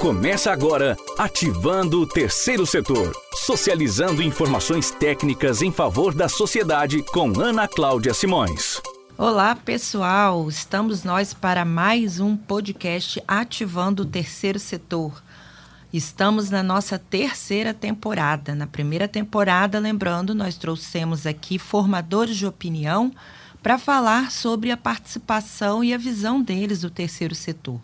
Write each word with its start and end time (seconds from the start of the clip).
Começa 0.00 0.52
agora 0.52 0.96
ativando 1.18 2.00
o 2.00 2.06
terceiro 2.06 2.64
setor, 2.64 3.12
socializando 3.34 4.22
informações 4.22 4.92
técnicas 4.92 5.60
em 5.60 5.72
favor 5.72 6.14
da 6.14 6.28
sociedade 6.28 7.02
com 7.02 7.40
Ana 7.40 7.66
Cláudia 7.66 8.14
Simões. 8.14 8.80
Olá, 9.18 9.56
pessoal. 9.56 10.48
Estamos 10.48 11.02
nós 11.02 11.34
para 11.34 11.64
mais 11.64 12.20
um 12.20 12.36
podcast 12.36 13.20
ativando 13.26 14.04
o 14.04 14.06
terceiro 14.06 14.60
setor. 14.60 15.20
Estamos 15.92 16.48
na 16.48 16.62
nossa 16.62 16.96
terceira 16.96 17.74
temporada. 17.74 18.54
Na 18.54 18.68
primeira 18.68 19.08
temporada, 19.08 19.80
lembrando, 19.80 20.32
nós 20.32 20.56
trouxemos 20.56 21.26
aqui 21.26 21.58
formadores 21.58 22.36
de 22.36 22.46
opinião 22.46 23.12
para 23.60 23.76
falar 23.76 24.30
sobre 24.30 24.70
a 24.70 24.76
participação 24.76 25.82
e 25.82 25.92
a 25.92 25.98
visão 25.98 26.40
deles 26.40 26.82
do 26.82 26.88
terceiro 26.88 27.34
setor. 27.34 27.80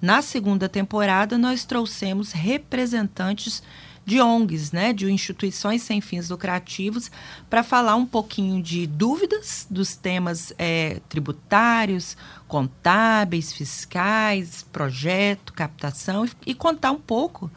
Na 0.00 0.22
segunda 0.22 0.68
temporada, 0.68 1.36
nós 1.36 1.64
trouxemos 1.64 2.32
representantes 2.32 3.62
de 4.08 4.22
ONGs, 4.22 4.72
né, 4.72 4.92
de 4.94 5.10
instituições 5.10 5.82
sem 5.82 6.00
fins 6.00 6.30
lucrativos, 6.30 7.10
para 7.50 7.62
falar 7.62 7.94
um 7.94 8.06
pouquinho 8.06 8.62
de 8.62 8.86
dúvidas 8.86 9.66
dos 9.68 9.96
temas 9.96 10.50
é, 10.56 11.00
tributários, 11.10 12.16
contábeis, 12.46 13.52
fiscais, 13.52 14.64
projeto, 14.72 15.52
captação 15.52 16.24
e, 16.24 16.30
e 16.46 16.54
contar 16.54 16.92
um 16.92 17.00
pouco 17.00 17.50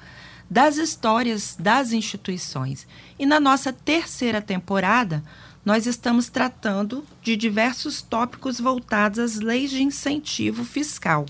das 0.49 0.75
histórias 0.75 1.55
das 1.57 1.93
instituições. 1.93 2.85
E 3.17 3.25
na 3.25 3.39
nossa 3.39 3.71
terceira 3.71 4.41
temporada, 4.41 5.23
nós 5.63 5.85
estamos 5.85 6.27
tratando 6.27 7.05
de 7.21 7.37
diversos 7.37 8.01
tópicos 8.01 8.59
voltados 8.59 9.19
às 9.19 9.39
leis 9.39 9.71
de 9.71 9.81
incentivo 9.81 10.65
fiscal. 10.65 11.25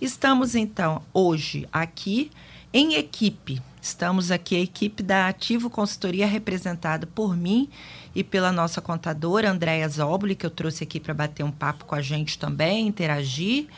Estamos 0.00 0.56
então 0.56 1.02
hoje 1.14 1.68
aqui 1.72 2.30
em 2.72 2.94
equipe. 2.94 3.62
Estamos 3.80 4.32
aqui 4.32 4.56
a 4.56 4.60
equipe 4.60 5.04
da 5.04 5.28
Ativo 5.28 5.70
Consultoria 5.70 6.26
representada 6.26 7.06
por 7.06 7.36
mim 7.36 7.68
e 8.12 8.24
pela 8.24 8.50
nossa 8.50 8.80
contadora 8.80 9.50
Andréa 9.50 9.88
Zoboli, 9.88 10.34
que 10.34 10.44
eu 10.44 10.50
trouxe 10.50 10.82
aqui 10.82 10.98
para 10.98 11.14
bater 11.14 11.44
um 11.44 11.52
papo 11.52 11.84
com 11.84 11.94
a 11.94 12.02
gente 12.02 12.38
também, 12.38 12.88
interagir, 12.88 13.68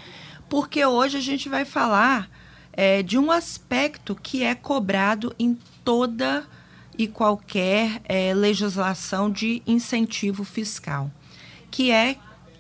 porque 0.49 0.85
hoje 0.85 1.19
a 1.19 1.21
gente 1.21 1.51
vai 1.51 1.67
falar 1.67 2.31
é, 2.73 3.03
de 3.03 3.19
um 3.19 3.31
aspecto 3.31 4.15
que 4.15 4.43
é 4.43 4.55
cobrado 4.55 5.35
em 5.39 5.59
toda 5.85 6.47
e 6.97 7.07
qualquer 7.07 8.01
é, 8.05 8.33
legislação 8.33 9.31
de 9.31 9.63
incentivo 9.67 10.45
fiscal, 10.45 11.11
que 11.71 11.91
é 11.91 12.17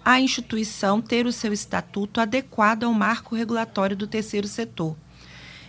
a 0.06 0.20
instituição 0.20 1.02
ter 1.02 1.26
o 1.26 1.32
seu 1.32 1.52
estatuto 1.52 2.20
adequado 2.20 2.84
ao 2.84 2.94
marco 2.94 3.34
regulatório 3.34 3.96
do 3.96 4.06
terceiro 4.06 4.46
setor. 4.46 4.96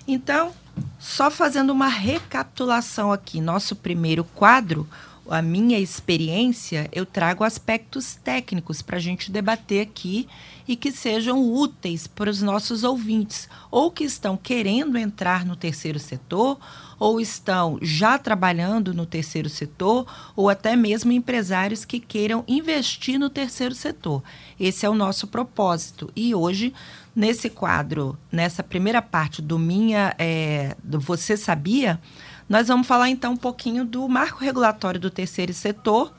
Então, 0.07 0.53
só 0.99 1.31
fazendo 1.31 1.71
uma 1.71 1.87
recapitulação 1.87 3.11
aqui, 3.11 3.41
nosso 3.41 3.75
primeiro 3.75 4.23
quadro, 4.23 4.87
a 5.29 5.41
minha 5.41 5.79
experiência, 5.79 6.89
eu 6.91 7.05
trago 7.05 7.43
aspectos 7.43 8.15
técnicos 8.15 8.81
para 8.81 8.97
a 8.97 8.99
gente 8.99 9.31
debater 9.31 9.81
aqui 9.81 10.27
e 10.67 10.75
que 10.75 10.91
sejam 10.91 11.41
úteis 11.41 12.07
para 12.07 12.29
os 12.29 12.41
nossos 12.41 12.83
ouvintes, 12.83 13.47
ou 13.71 13.89
que 13.89 14.03
estão 14.03 14.35
querendo 14.35 14.97
entrar 14.97 15.45
no 15.45 15.55
terceiro 15.55 15.97
setor, 15.97 16.59
ou 16.99 17.21
estão 17.21 17.77
já 17.81 18.17
trabalhando 18.17 18.93
no 18.93 19.05
terceiro 19.05 19.49
setor, 19.49 20.05
ou 20.35 20.49
até 20.49 20.75
mesmo 20.75 21.11
empresários 21.11 21.85
que 21.85 21.99
queiram 21.99 22.43
investir 22.47 23.17
no 23.17 23.29
terceiro 23.29 23.73
setor. 23.73 24.21
Esse 24.59 24.85
é 24.85 24.89
o 24.89 24.95
nosso 24.95 25.27
propósito. 25.27 26.11
E 26.15 26.35
hoje, 26.35 26.73
nesse 27.15 27.49
quadro, 27.49 28.17
nessa 28.31 28.61
primeira 28.63 29.01
parte 29.01 29.41
do 29.41 29.57
Minha, 29.57 30.13
é, 30.17 30.75
do 30.83 30.99
Você 30.99 31.37
Sabia, 31.37 31.99
nós 32.49 32.67
vamos 32.67 32.87
falar 32.87 33.09
então 33.09 33.33
um 33.33 33.37
pouquinho 33.37 33.83
do 33.83 34.07
marco 34.07 34.39
regulatório 34.39 34.99
do 34.99 35.09
terceiro 35.09 35.53
setor, 35.53 36.13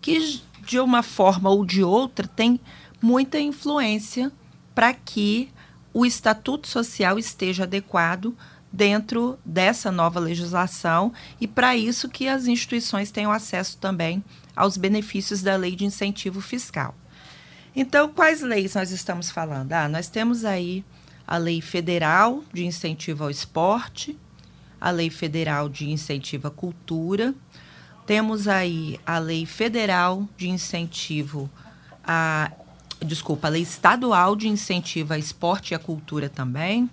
que 0.00 0.42
de 0.66 0.78
uma 0.78 1.02
forma 1.02 1.48
ou 1.50 1.64
de 1.64 1.82
outra 1.82 2.26
tem 2.26 2.60
muita 3.00 3.40
influência 3.40 4.30
para 4.74 4.92
que 4.92 5.50
o 5.92 6.06
estatuto 6.06 6.68
social 6.68 7.18
esteja 7.18 7.64
adequado 7.64 8.36
dentro 8.72 9.38
dessa 9.44 9.90
nova 9.90 10.20
legislação 10.20 11.12
e 11.40 11.48
para 11.48 11.76
isso 11.76 12.08
que 12.08 12.28
as 12.28 12.46
instituições 12.46 13.10
tenham 13.10 13.32
acesso 13.32 13.78
também 13.78 14.22
aos 14.54 14.76
benefícios 14.76 15.42
da 15.42 15.56
lei 15.56 15.74
de 15.74 15.84
incentivo 15.84 16.40
fiscal. 16.40 16.94
Então, 17.74 18.08
quais 18.08 18.42
leis 18.42 18.74
nós 18.74 18.90
estamos 18.90 19.30
falando? 19.30 19.72
Ah, 19.72 19.88
nós 19.88 20.08
temos 20.08 20.44
aí 20.44 20.84
a 21.26 21.36
lei 21.36 21.60
federal 21.60 22.42
de 22.52 22.66
incentivo 22.66 23.24
ao 23.24 23.30
esporte, 23.30 24.18
a 24.80 24.90
lei 24.90 25.10
federal 25.10 25.68
de 25.68 25.90
incentivo 25.90 26.48
à 26.48 26.50
cultura, 26.50 27.34
temos 28.06 28.48
aí 28.48 28.98
a 29.04 29.18
lei 29.18 29.46
federal 29.46 30.28
de 30.36 30.48
incentivo 30.48 31.50
a 32.04 32.50
desculpa, 33.04 33.48
a 33.48 33.50
lei 33.50 33.62
estadual 33.62 34.36
de 34.36 34.48
incentivo 34.48 35.12
a 35.12 35.18
esporte 35.18 35.72
e 35.72 35.74
à 35.74 35.78
cultura 35.78 36.28
também. 36.28 36.88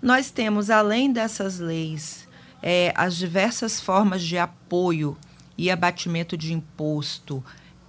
Nós 0.00 0.30
temos, 0.30 0.68
além 0.68 1.12
dessas 1.12 1.58
leis, 1.58 2.28
é, 2.62 2.92
as 2.96 3.16
diversas 3.16 3.80
formas 3.80 4.22
de 4.22 4.36
apoio 4.36 5.16
e 5.56 5.70
abatimento 5.70 6.36
de 6.36 6.52
imposto, 6.52 7.42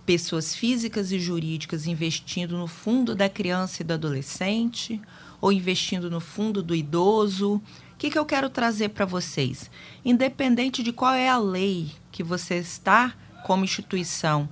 pessoas 0.06 0.54
físicas 0.54 1.12
e 1.12 1.20
jurídicas 1.20 1.88
investindo 1.88 2.58
no 2.58 2.68
fundo 2.68 3.16
da 3.16 3.30
criança 3.30 3.82
e 3.82 3.86
do 3.86 3.94
adolescente, 3.94 5.02
ou 5.42 5.52
investindo 5.52 6.10
no 6.10 6.20
fundo 6.20 6.62
do 6.62 6.76
idoso. 6.76 7.62
O 7.94 7.98
que, 7.98 8.10
que 8.10 8.20
eu 8.20 8.26
quero 8.26 8.50
trazer 8.50 8.90
para 8.90 9.06
vocês? 9.06 9.70
Independente 10.04 10.84
de 10.84 10.92
qual 10.92 11.14
é 11.14 11.30
a 11.30 11.38
lei 11.38 11.92
que 12.12 12.22
você 12.24 12.56
está, 12.56 13.14
como 13.46 13.64
instituição, 13.64 14.50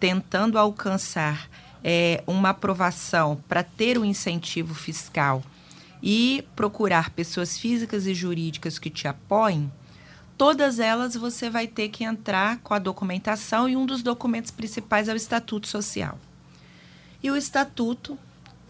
tentando 0.00 0.58
alcançar 0.58 1.48
é, 1.82 2.22
uma 2.26 2.50
aprovação 2.50 3.42
para 3.46 3.62
ter 3.62 3.98
um 3.98 4.04
incentivo 4.04 4.74
fiscal 4.74 5.42
e 6.02 6.44
procurar 6.56 7.10
pessoas 7.10 7.58
físicas 7.58 8.06
e 8.06 8.14
jurídicas 8.14 8.78
que 8.78 8.90
te 8.90 9.06
apoiem, 9.06 9.70
todas 10.36 10.78
elas 10.78 11.14
você 11.14 11.48
vai 11.50 11.66
ter 11.66 11.88
que 11.88 12.04
entrar 12.04 12.58
com 12.58 12.74
a 12.74 12.78
documentação 12.78 13.68
e 13.68 13.76
um 13.76 13.86
dos 13.86 14.02
documentos 14.02 14.50
principais 14.50 15.08
é 15.08 15.12
o 15.12 15.16
Estatuto 15.16 15.68
Social. 15.68 16.18
E 17.22 17.30
o 17.30 17.36
Estatuto 17.36 18.18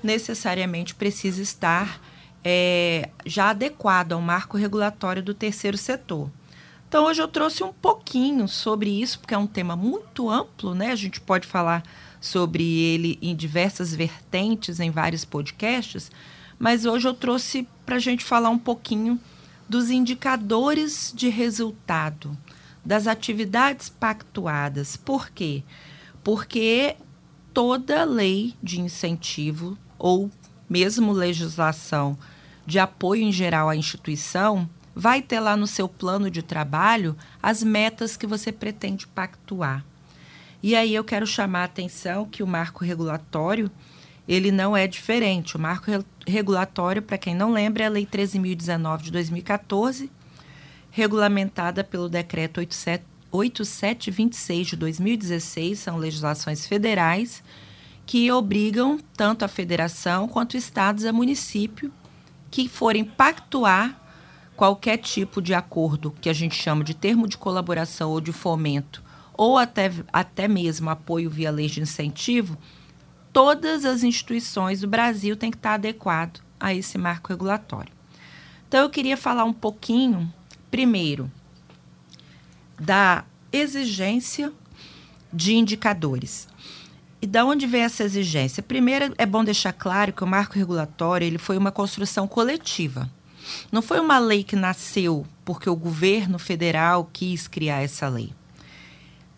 necessariamente 0.02 0.94
precisa 0.94 1.42
estar 1.42 2.00
é, 2.44 3.08
já 3.24 3.50
adequado 3.50 4.12
ao 4.12 4.20
marco 4.20 4.58
regulatório 4.58 5.22
do 5.22 5.32
terceiro 5.32 5.78
setor. 5.78 6.30
Então, 6.86 7.06
hoje 7.06 7.20
eu 7.20 7.26
trouxe 7.26 7.64
um 7.64 7.72
pouquinho 7.72 8.46
sobre 8.46 8.88
isso, 8.88 9.18
porque 9.18 9.34
é 9.34 9.38
um 9.38 9.46
tema 9.46 9.74
muito 9.74 10.30
amplo, 10.30 10.74
né? 10.74 10.92
A 10.92 10.96
gente 10.96 11.20
pode 11.20 11.46
falar 11.46 11.82
sobre 12.20 12.62
ele 12.62 13.18
em 13.20 13.34
diversas 13.34 13.94
vertentes, 13.94 14.78
em 14.78 14.90
vários 14.90 15.24
podcasts, 15.24 16.10
mas 16.58 16.86
hoje 16.86 17.08
eu 17.08 17.14
trouxe 17.14 17.66
para 17.84 17.96
a 17.96 17.98
gente 17.98 18.24
falar 18.24 18.50
um 18.50 18.58
pouquinho 18.58 19.18
dos 19.68 19.90
indicadores 19.90 21.12
de 21.14 21.28
resultado, 21.28 22.36
das 22.84 23.06
atividades 23.06 23.88
pactuadas. 23.88 24.96
Por 24.96 25.30
quê? 25.30 25.64
Porque 26.22 26.96
toda 27.52 28.04
lei 28.04 28.54
de 28.62 28.80
incentivo 28.80 29.76
ou 29.98 30.30
mesmo 30.68 31.12
legislação 31.12 32.16
de 32.66 32.78
apoio 32.78 33.22
em 33.22 33.32
geral 33.32 33.68
à 33.68 33.76
instituição 33.76 34.68
vai 34.94 35.20
ter 35.20 35.40
lá 35.40 35.56
no 35.56 35.66
seu 35.66 35.88
plano 35.88 36.30
de 36.30 36.42
trabalho 36.42 37.16
as 37.42 37.62
metas 37.62 38.16
que 38.16 38.26
você 38.26 38.52
pretende 38.52 39.06
pactuar. 39.06 39.84
E 40.62 40.74
aí 40.74 40.94
eu 40.94 41.04
quero 41.04 41.26
chamar 41.26 41.62
a 41.62 41.64
atenção 41.64 42.24
que 42.24 42.42
o 42.42 42.46
marco 42.46 42.84
regulatório 42.84 43.70
ele 44.26 44.50
não 44.50 44.76
é 44.76 44.86
diferente. 44.86 45.56
O 45.56 45.60
marco 45.60 45.90
regulatório, 46.26 47.02
para 47.02 47.18
quem 47.18 47.34
não 47.34 47.52
lembra, 47.52 47.84
é 47.84 47.86
a 47.86 47.90
Lei 47.90 48.06
13.019 48.06 49.02
de 49.02 49.10
2014, 49.10 50.10
regulamentada 50.90 51.84
pelo 51.84 52.08
Decreto 52.08 52.60
87, 52.60 53.04
8726 53.30 54.68
de 54.68 54.76
2016, 54.76 55.78
são 55.78 55.98
legislações 55.98 56.66
federais 56.66 57.42
que 58.06 58.30
obrigam 58.30 58.98
tanto 59.16 59.44
a 59.44 59.48
federação 59.48 60.28
quanto 60.28 60.56
estados 60.56 61.04
a 61.04 61.12
município 61.12 61.92
que 62.54 62.68
forem 62.68 63.02
pactuar 63.02 64.00
qualquer 64.54 64.98
tipo 64.98 65.42
de 65.42 65.52
acordo 65.52 66.14
que 66.20 66.28
a 66.28 66.32
gente 66.32 66.54
chama 66.54 66.84
de 66.84 66.94
termo 66.94 67.26
de 67.26 67.36
colaboração 67.36 68.12
ou 68.12 68.20
de 68.20 68.30
fomento, 68.30 69.02
ou 69.32 69.58
até, 69.58 69.90
até 70.12 70.46
mesmo 70.46 70.88
apoio 70.88 71.28
via 71.28 71.50
lei 71.50 71.66
de 71.66 71.80
incentivo, 71.80 72.56
todas 73.32 73.84
as 73.84 74.04
instituições 74.04 74.82
do 74.82 74.86
Brasil 74.86 75.36
têm 75.36 75.50
que 75.50 75.56
estar 75.56 75.74
adequado 75.74 76.40
a 76.60 76.72
esse 76.72 76.96
marco 76.96 77.30
regulatório. 77.30 77.92
Então, 78.68 78.82
eu 78.82 78.88
queria 78.88 79.16
falar 79.16 79.42
um 79.42 79.52
pouquinho, 79.52 80.32
primeiro, 80.70 81.28
da 82.78 83.24
exigência 83.52 84.52
de 85.32 85.56
indicadores. 85.56 86.46
E 87.24 87.26
da 87.26 87.42
onde 87.42 87.66
vem 87.66 87.80
essa 87.80 88.04
exigência? 88.04 88.62
Primeiro, 88.62 89.14
é 89.16 89.24
bom 89.24 89.42
deixar 89.42 89.72
claro 89.72 90.12
que 90.12 90.22
o 90.22 90.26
marco 90.26 90.58
regulatório 90.58 91.26
ele 91.26 91.38
foi 91.38 91.56
uma 91.56 91.72
construção 91.72 92.28
coletiva. 92.28 93.08
não 93.72 93.80
foi 93.80 93.98
uma 93.98 94.18
lei 94.18 94.44
que 94.44 94.54
nasceu 94.54 95.24
porque 95.42 95.70
o 95.70 95.74
governo 95.74 96.38
federal 96.38 97.08
quis 97.10 97.48
criar 97.48 97.80
essa 97.80 98.10
lei. 98.10 98.30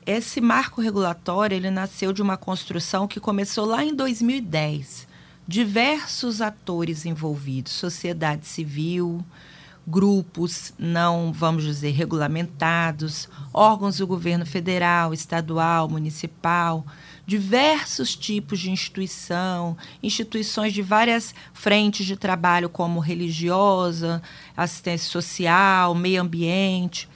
Esse 0.05 0.41
marco 0.41 0.81
regulatório 0.81 1.55
ele 1.55 1.71
nasceu 1.71 2.13
de 2.13 2.21
uma 2.21 2.37
construção 2.37 3.07
que 3.07 3.21
começou 3.21 3.65
lá 3.65 3.85
em 3.85 3.95
2010. 3.95 5.07
Diversos 5.47 6.41
atores 6.41 7.07
envolvidos, 7.07 7.71
sociedade 7.71 8.49
civil, 8.49 9.25
grupos 9.87 10.75
não, 10.77 11.33
vamos 11.33 11.63
dizer, 11.63 11.93
regulamentados, 11.93 13.29
órgãos 13.55 13.99
do 13.99 14.07
governo 14.09 14.45
federal, 14.45 15.15
estadual, 15.15 15.89
municipal, 15.89 16.85
diversos 17.27 18.15
tipos 18.15 18.61
de 18.61 18.71
instituição, 18.71 19.77
instituições 20.01 20.73
de 20.73 20.81
várias 20.81 21.35
frentes 21.53 22.07
de 22.07 22.17
trabalho, 22.17 22.69
como 22.69 23.01
religiosa, 23.01 24.23
assistência 24.57 25.11
social, 25.11 25.95
meio 25.95 26.23
ambiente. 26.23 27.09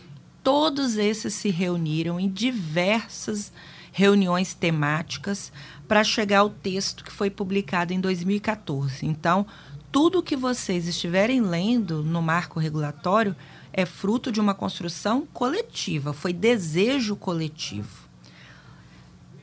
Todos 0.43 0.97
esses 0.97 1.33
se 1.35 1.49
reuniram 1.49 2.19
em 2.19 2.29
diversas 2.29 3.53
reuniões 3.93 4.53
temáticas 4.53 5.53
para 5.87 6.03
chegar 6.03 6.41
ao 6.41 6.51
texto 6.51 7.05
que 7.05 7.13
foi 7.13 7.31
publicado 7.31 7.93
em 7.93 8.01
2014. 8.01 9.07
Então, 9.07 9.47
tudo 9.93 10.23
que 10.23 10.37
vocês 10.37 10.89
estiverem 10.89 11.41
lendo 11.41 12.03
no 12.03 12.23
marco 12.23 12.59
regulatório 12.59 13.37
é 13.73 13.87
fruto 13.87 14.33
de 14.33 14.41
uma 14.41 14.55
construção 14.55 15.27
coletiva, 15.33 16.13
foi 16.13 16.33
desejo 16.33 17.15
coletivo. 17.15 18.10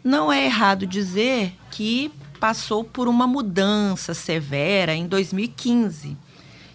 Não 0.07 0.31
é 0.31 0.45
errado 0.45 0.87
dizer 0.87 1.53
que 1.69 2.09
passou 2.39 2.81
por 2.81 3.09
uma 3.09 3.27
mudança 3.27 4.13
severa 4.13 4.95
em 4.95 5.05
2015. 5.05 6.15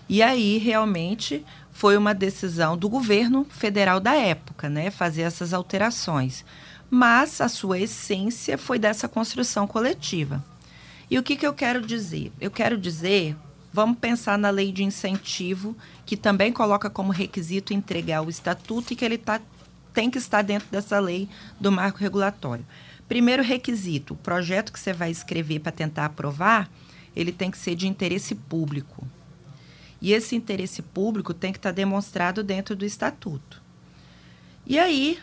E 0.06 0.22
aí 0.22 0.58
realmente 0.58 1.42
foi 1.72 1.96
uma 1.96 2.12
decisão 2.12 2.76
do 2.76 2.90
governo 2.90 3.46
federal 3.48 3.98
da 3.98 4.14
época, 4.14 4.68
né, 4.68 4.90
fazer 4.90 5.22
essas 5.22 5.54
alterações. 5.54 6.44
Mas 6.90 7.40
a 7.40 7.48
sua 7.48 7.78
essência 7.78 8.58
foi 8.58 8.78
dessa 8.78 9.08
construção 9.08 9.66
coletiva. 9.66 10.44
E 11.10 11.18
o 11.18 11.22
que, 11.22 11.34
que 11.34 11.46
eu 11.46 11.54
quero 11.54 11.80
dizer? 11.80 12.30
Eu 12.38 12.50
quero 12.50 12.76
dizer 12.76 13.34
Vamos 13.72 13.96
pensar 13.98 14.36
na 14.36 14.50
lei 14.50 14.70
de 14.70 14.84
incentivo, 14.84 15.74
que 16.04 16.14
também 16.14 16.52
coloca 16.52 16.90
como 16.90 17.10
requisito 17.10 17.72
entregar 17.72 18.20
o 18.20 18.28
estatuto 18.28 18.92
e 18.92 18.96
que 18.96 19.02
ele 19.02 19.16
tá, 19.16 19.40
tem 19.94 20.10
que 20.10 20.18
estar 20.18 20.42
dentro 20.42 20.68
dessa 20.70 21.00
lei 21.00 21.26
do 21.58 21.72
marco 21.72 21.98
regulatório. 21.98 22.66
Primeiro 23.12 23.42
requisito: 23.42 24.14
o 24.14 24.16
projeto 24.16 24.72
que 24.72 24.80
você 24.80 24.90
vai 24.90 25.10
escrever 25.10 25.60
para 25.60 25.70
tentar 25.70 26.06
aprovar, 26.06 26.70
ele 27.14 27.30
tem 27.30 27.50
que 27.50 27.58
ser 27.58 27.74
de 27.74 27.86
interesse 27.86 28.34
público. 28.34 29.06
E 30.00 30.14
esse 30.14 30.34
interesse 30.34 30.80
público 30.80 31.34
tem 31.34 31.52
que 31.52 31.58
estar 31.58 31.72
demonstrado 31.72 32.42
dentro 32.42 32.74
do 32.74 32.86
estatuto. 32.86 33.60
E 34.66 34.78
aí, 34.78 35.18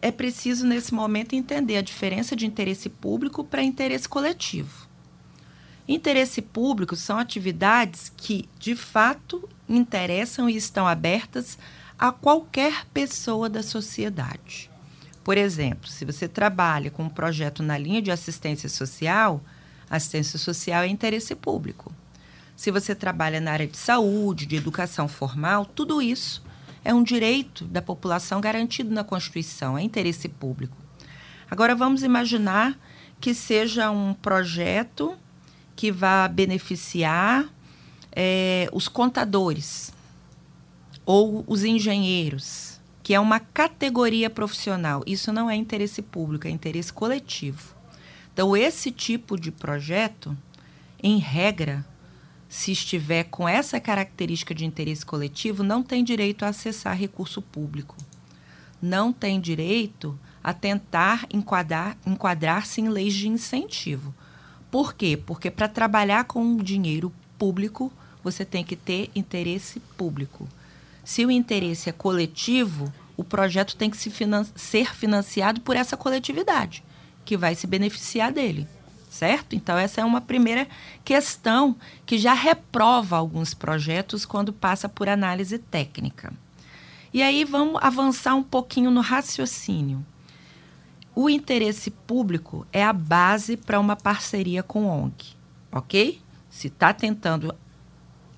é 0.00 0.10
preciso, 0.10 0.66
nesse 0.66 0.94
momento, 0.94 1.34
entender 1.34 1.76
a 1.76 1.82
diferença 1.82 2.34
de 2.34 2.46
interesse 2.46 2.88
público 2.88 3.44
para 3.44 3.62
interesse 3.62 4.08
coletivo. 4.08 4.88
Interesse 5.86 6.40
público 6.40 6.96
são 6.96 7.18
atividades 7.18 8.10
que, 8.16 8.48
de 8.58 8.74
fato, 8.74 9.46
interessam 9.68 10.48
e 10.48 10.56
estão 10.56 10.88
abertas 10.88 11.58
a 11.98 12.10
qualquer 12.10 12.86
pessoa 12.86 13.50
da 13.50 13.62
sociedade. 13.62 14.70
Por 15.28 15.36
exemplo, 15.36 15.90
se 15.90 16.06
você 16.06 16.26
trabalha 16.26 16.90
com 16.90 17.02
um 17.02 17.08
projeto 17.10 17.62
na 17.62 17.76
linha 17.76 18.00
de 18.00 18.10
assistência 18.10 18.66
social, 18.66 19.42
assistência 19.90 20.38
social 20.38 20.84
é 20.84 20.88
interesse 20.88 21.34
público. 21.34 21.92
Se 22.56 22.70
você 22.70 22.94
trabalha 22.94 23.38
na 23.38 23.52
área 23.52 23.66
de 23.66 23.76
saúde, 23.76 24.46
de 24.46 24.56
educação 24.56 25.06
formal, 25.06 25.66
tudo 25.66 26.00
isso 26.00 26.42
é 26.82 26.94
um 26.94 27.02
direito 27.02 27.66
da 27.66 27.82
população 27.82 28.40
garantido 28.40 28.88
na 28.88 29.04
Constituição, 29.04 29.76
é 29.76 29.82
interesse 29.82 30.30
público. 30.30 30.74
Agora 31.50 31.74
vamos 31.74 32.02
imaginar 32.02 32.80
que 33.20 33.34
seja 33.34 33.90
um 33.90 34.14
projeto 34.14 35.14
que 35.76 35.92
vá 35.92 36.26
beneficiar 36.26 37.44
é, 38.12 38.66
os 38.72 38.88
contadores 38.88 39.92
ou 41.04 41.44
os 41.46 41.64
engenheiros, 41.64 42.77
que 43.08 43.14
é 43.14 43.18
uma 43.18 43.40
categoria 43.40 44.28
profissional. 44.28 45.02
Isso 45.06 45.32
não 45.32 45.48
é 45.48 45.56
interesse 45.56 46.02
público, 46.02 46.46
é 46.46 46.50
interesse 46.50 46.92
coletivo. 46.92 47.74
Então, 48.30 48.54
esse 48.54 48.90
tipo 48.90 49.40
de 49.40 49.50
projeto, 49.50 50.36
em 51.02 51.16
regra, 51.16 51.82
se 52.50 52.70
estiver 52.70 53.24
com 53.24 53.48
essa 53.48 53.80
característica 53.80 54.54
de 54.54 54.66
interesse 54.66 55.06
coletivo, 55.06 55.62
não 55.62 55.82
tem 55.82 56.04
direito 56.04 56.44
a 56.44 56.48
acessar 56.48 56.94
recurso 56.98 57.40
público. 57.40 57.96
Não 58.82 59.10
tem 59.10 59.40
direito 59.40 60.18
a 60.44 60.52
tentar 60.52 61.26
enquadrar, 61.32 61.96
enquadrar-se 62.06 62.82
em 62.82 62.90
leis 62.90 63.14
de 63.14 63.26
incentivo. 63.26 64.14
Por 64.70 64.92
quê? 64.92 65.16
Porque 65.16 65.50
para 65.50 65.66
trabalhar 65.66 66.24
com 66.24 66.58
dinheiro 66.58 67.10
público, 67.38 67.90
você 68.22 68.44
tem 68.44 68.62
que 68.62 68.76
ter 68.76 69.10
interesse 69.14 69.80
público. 69.96 70.46
Se 71.08 71.24
o 71.24 71.30
interesse 71.30 71.88
é 71.88 71.92
coletivo, 71.92 72.92
o 73.18 73.24
projeto 73.24 73.76
tem 73.76 73.90
que 73.90 73.96
se 73.96 74.10
finan 74.10 74.44
ser 74.54 74.94
financiado 74.94 75.60
por 75.60 75.74
essa 75.74 75.96
coletividade, 75.96 76.84
que 77.24 77.36
vai 77.36 77.56
se 77.56 77.66
beneficiar 77.66 78.32
dele. 78.32 78.66
Certo? 79.10 79.56
Então, 79.56 79.76
essa 79.76 80.00
é 80.00 80.04
uma 80.04 80.20
primeira 80.20 80.68
questão 81.04 81.74
que 82.06 82.16
já 82.16 82.32
reprova 82.32 83.16
alguns 83.16 83.54
projetos 83.54 84.24
quando 84.24 84.52
passa 84.52 84.88
por 84.88 85.08
análise 85.08 85.58
técnica. 85.58 86.32
E 87.12 87.22
aí 87.22 87.42
vamos 87.44 87.82
avançar 87.82 88.36
um 88.36 88.42
pouquinho 88.42 88.90
no 88.90 89.00
raciocínio. 89.00 90.06
O 91.12 91.28
interesse 91.28 91.90
público 91.90 92.64
é 92.72 92.84
a 92.84 92.92
base 92.92 93.56
para 93.56 93.80
uma 93.80 93.96
parceria 93.96 94.62
com 94.62 94.86
ONG, 94.86 95.34
ok? 95.72 96.20
Se 96.48 96.68
está 96.68 96.92
tentando 96.92 97.52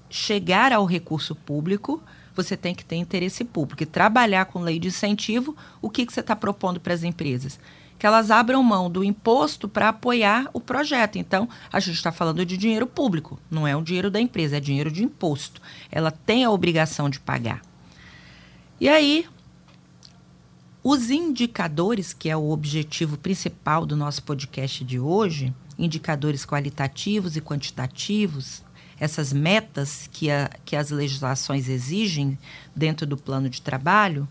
chegar 0.08 0.72
ao 0.72 0.86
recurso 0.86 1.34
público, 1.34 2.02
você 2.42 2.56
tem 2.56 2.74
que 2.74 2.84
ter 2.84 2.96
interesse 2.96 3.44
público. 3.44 3.82
E 3.82 3.86
trabalhar 3.86 4.46
com 4.46 4.60
lei 4.60 4.78
de 4.78 4.88
incentivo, 4.88 5.56
o 5.80 5.90
que, 5.90 6.06
que 6.06 6.12
você 6.12 6.20
está 6.20 6.34
propondo 6.34 6.80
para 6.80 6.94
as 6.94 7.02
empresas? 7.02 7.58
Que 7.98 8.06
elas 8.06 8.30
abram 8.30 8.62
mão 8.62 8.90
do 8.90 9.04
imposto 9.04 9.68
para 9.68 9.90
apoiar 9.90 10.48
o 10.52 10.60
projeto. 10.60 11.16
Então, 11.16 11.48
a 11.72 11.78
gente 11.80 11.96
está 11.96 12.10
falando 12.10 12.44
de 12.44 12.56
dinheiro 12.56 12.86
público, 12.86 13.38
não 13.50 13.66
é 13.66 13.76
o 13.76 13.82
dinheiro 13.82 14.10
da 14.10 14.20
empresa, 14.20 14.56
é 14.56 14.60
dinheiro 14.60 14.90
de 14.90 15.04
imposto. 15.04 15.60
Ela 15.90 16.10
tem 16.10 16.44
a 16.44 16.50
obrigação 16.50 17.10
de 17.10 17.20
pagar. 17.20 17.60
E 18.80 18.88
aí, 18.88 19.26
os 20.82 21.10
indicadores, 21.10 22.14
que 22.14 22.30
é 22.30 22.36
o 22.36 22.50
objetivo 22.50 23.18
principal 23.18 23.84
do 23.84 23.94
nosso 23.94 24.22
podcast 24.22 24.82
de 24.82 24.98
hoje, 24.98 25.52
indicadores 25.78 26.46
qualitativos 26.46 27.36
e 27.36 27.40
quantitativos, 27.42 28.62
essas 29.00 29.32
metas 29.32 30.08
que, 30.12 30.30
a, 30.30 30.50
que 30.64 30.76
as 30.76 30.90
legislações 30.90 31.68
exigem 31.68 32.38
dentro 32.76 33.06
do 33.06 33.16
plano 33.16 33.48
de 33.48 33.62
trabalho, 33.62 34.28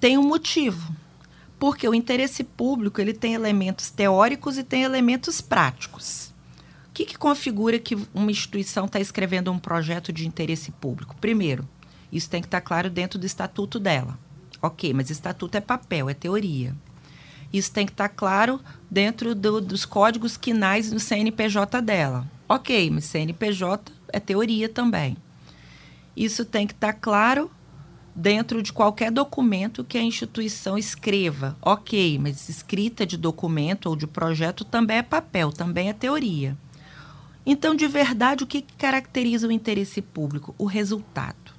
tem 0.00 0.16
um 0.16 0.26
motivo. 0.26 0.96
Porque 1.58 1.86
o 1.86 1.94
interesse 1.94 2.42
público 2.42 3.00
ele 3.00 3.12
tem 3.12 3.34
elementos 3.34 3.90
teóricos 3.90 4.56
e 4.56 4.64
tem 4.64 4.82
elementos 4.82 5.40
práticos. 5.40 6.32
O 6.88 6.94
que, 6.94 7.04
que 7.04 7.16
configura 7.16 7.78
que 7.78 7.96
uma 8.12 8.30
instituição 8.30 8.86
está 8.86 8.98
escrevendo 8.98 9.52
um 9.52 9.58
projeto 9.58 10.12
de 10.12 10.26
interesse 10.26 10.72
público? 10.72 11.14
Primeiro, 11.20 11.68
isso 12.10 12.28
tem 12.28 12.40
que 12.40 12.48
estar 12.48 12.60
claro 12.62 12.90
dentro 12.90 13.18
do 13.18 13.26
estatuto 13.26 13.78
dela. 13.78 14.18
Ok, 14.60 14.92
mas 14.92 15.10
estatuto 15.10 15.56
é 15.56 15.60
papel, 15.60 16.08
é 16.08 16.14
teoria. 16.14 16.74
Isso 17.52 17.70
tem 17.70 17.84
que 17.84 17.92
estar 17.92 18.08
tá 18.08 18.14
claro 18.14 18.60
dentro 18.90 19.34
do, 19.34 19.60
dos 19.60 19.84
códigos 19.84 20.36
quinais 20.36 20.90
no 20.90 20.98
CNPJ 20.98 21.80
dela. 21.82 22.26
Ok, 22.52 22.90
mas 22.90 23.06
CNPJ 23.06 23.90
é 24.12 24.20
teoria 24.20 24.68
também. 24.68 25.16
Isso 26.14 26.44
tem 26.44 26.66
que 26.66 26.74
estar 26.74 26.92
tá 26.92 26.98
claro 27.00 27.50
dentro 28.14 28.62
de 28.62 28.74
qualquer 28.74 29.10
documento 29.10 29.82
que 29.82 29.96
a 29.96 30.02
instituição 30.02 30.76
escreva. 30.76 31.56
Ok, 31.62 32.18
mas 32.18 32.50
escrita 32.50 33.06
de 33.06 33.16
documento 33.16 33.86
ou 33.86 33.96
de 33.96 34.06
projeto 34.06 34.66
também 34.66 34.98
é 34.98 35.02
papel, 35.02 35.50
também 35.50 35.88
é 35.88 35.94
teoria. 35.94 36.54
Então, 37.46 37.74
de 37.74 37.88
verdade, 37.88 38.44
o 38.44 38.46
que 38.46 38.60
caracteriza 38.60 39.48
o 39.48 39.52
interesse 39.52 40.02
público? 40.02 40.54
O 40.58 40.66
resultado. 40.66 41.54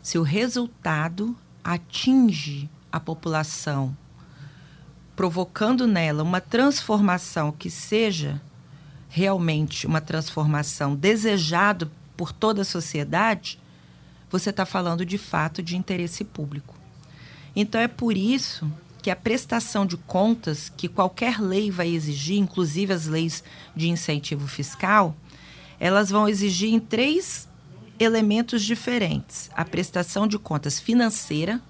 Se 0.00 0.18
o 0.18 0.22
resultado 0.22 1.36
atinge 1.64 2.70
a 2.92 3.00
população, 3.00 3.96
provocando 5.16 5.84
nela 5.88 6.22
uma 6.22 6.40
transformação 6.40 7.50
que 7.50 7.68
seja 7.68 8.40
realmente 9.14 9.86
uma 9.86 10.00
transformação 10.00 10.96
desejada 10.96 11.90
por 12.16 12.32
toda 12.32 12.62
a 12.62 12.64
sociedade, 12.64 13.58
você 14.30 14.48
está 14.48 14.64
falando 14.64 15.04
de 15.04 15.18
fato 15.18 15.62
de 15.62 15.76
interesse 15.76 16.24
público. 16.24 16.74
Então 17.54 17.78
é 17.78 17.86
por 17.86 18.16
isso 18.16 18.72
que 19.02 19.10
a 19.10 19.16
prestação 19.16 19.84
de 19.84 19.98
contas 19.98 20.72
que 20.74 20.88
qualquer 20.88 21.42
lei 21.42 21.70
vai 21.70 21.88
exigir, 21.88 22.38
inclusive 22.38 22.90
as 22.90 23.06
leis 23.06 23.44
de 23.76 23.90
incentivo 23.90 24.48
fiscal, 24.48 25.14
elas 25.78 26.08
vão 26.08 26.26
exigir 26.26 26.72
em 26.72 26.80
três 26.80 27.46
elementos 28.00 28.62
diferentes. 28.62 29.50
A 29.54 29.62
prestação 29.62 30.26
de 30.26 30.38
contas 30.38 30.80
financeira, 30.80 31.60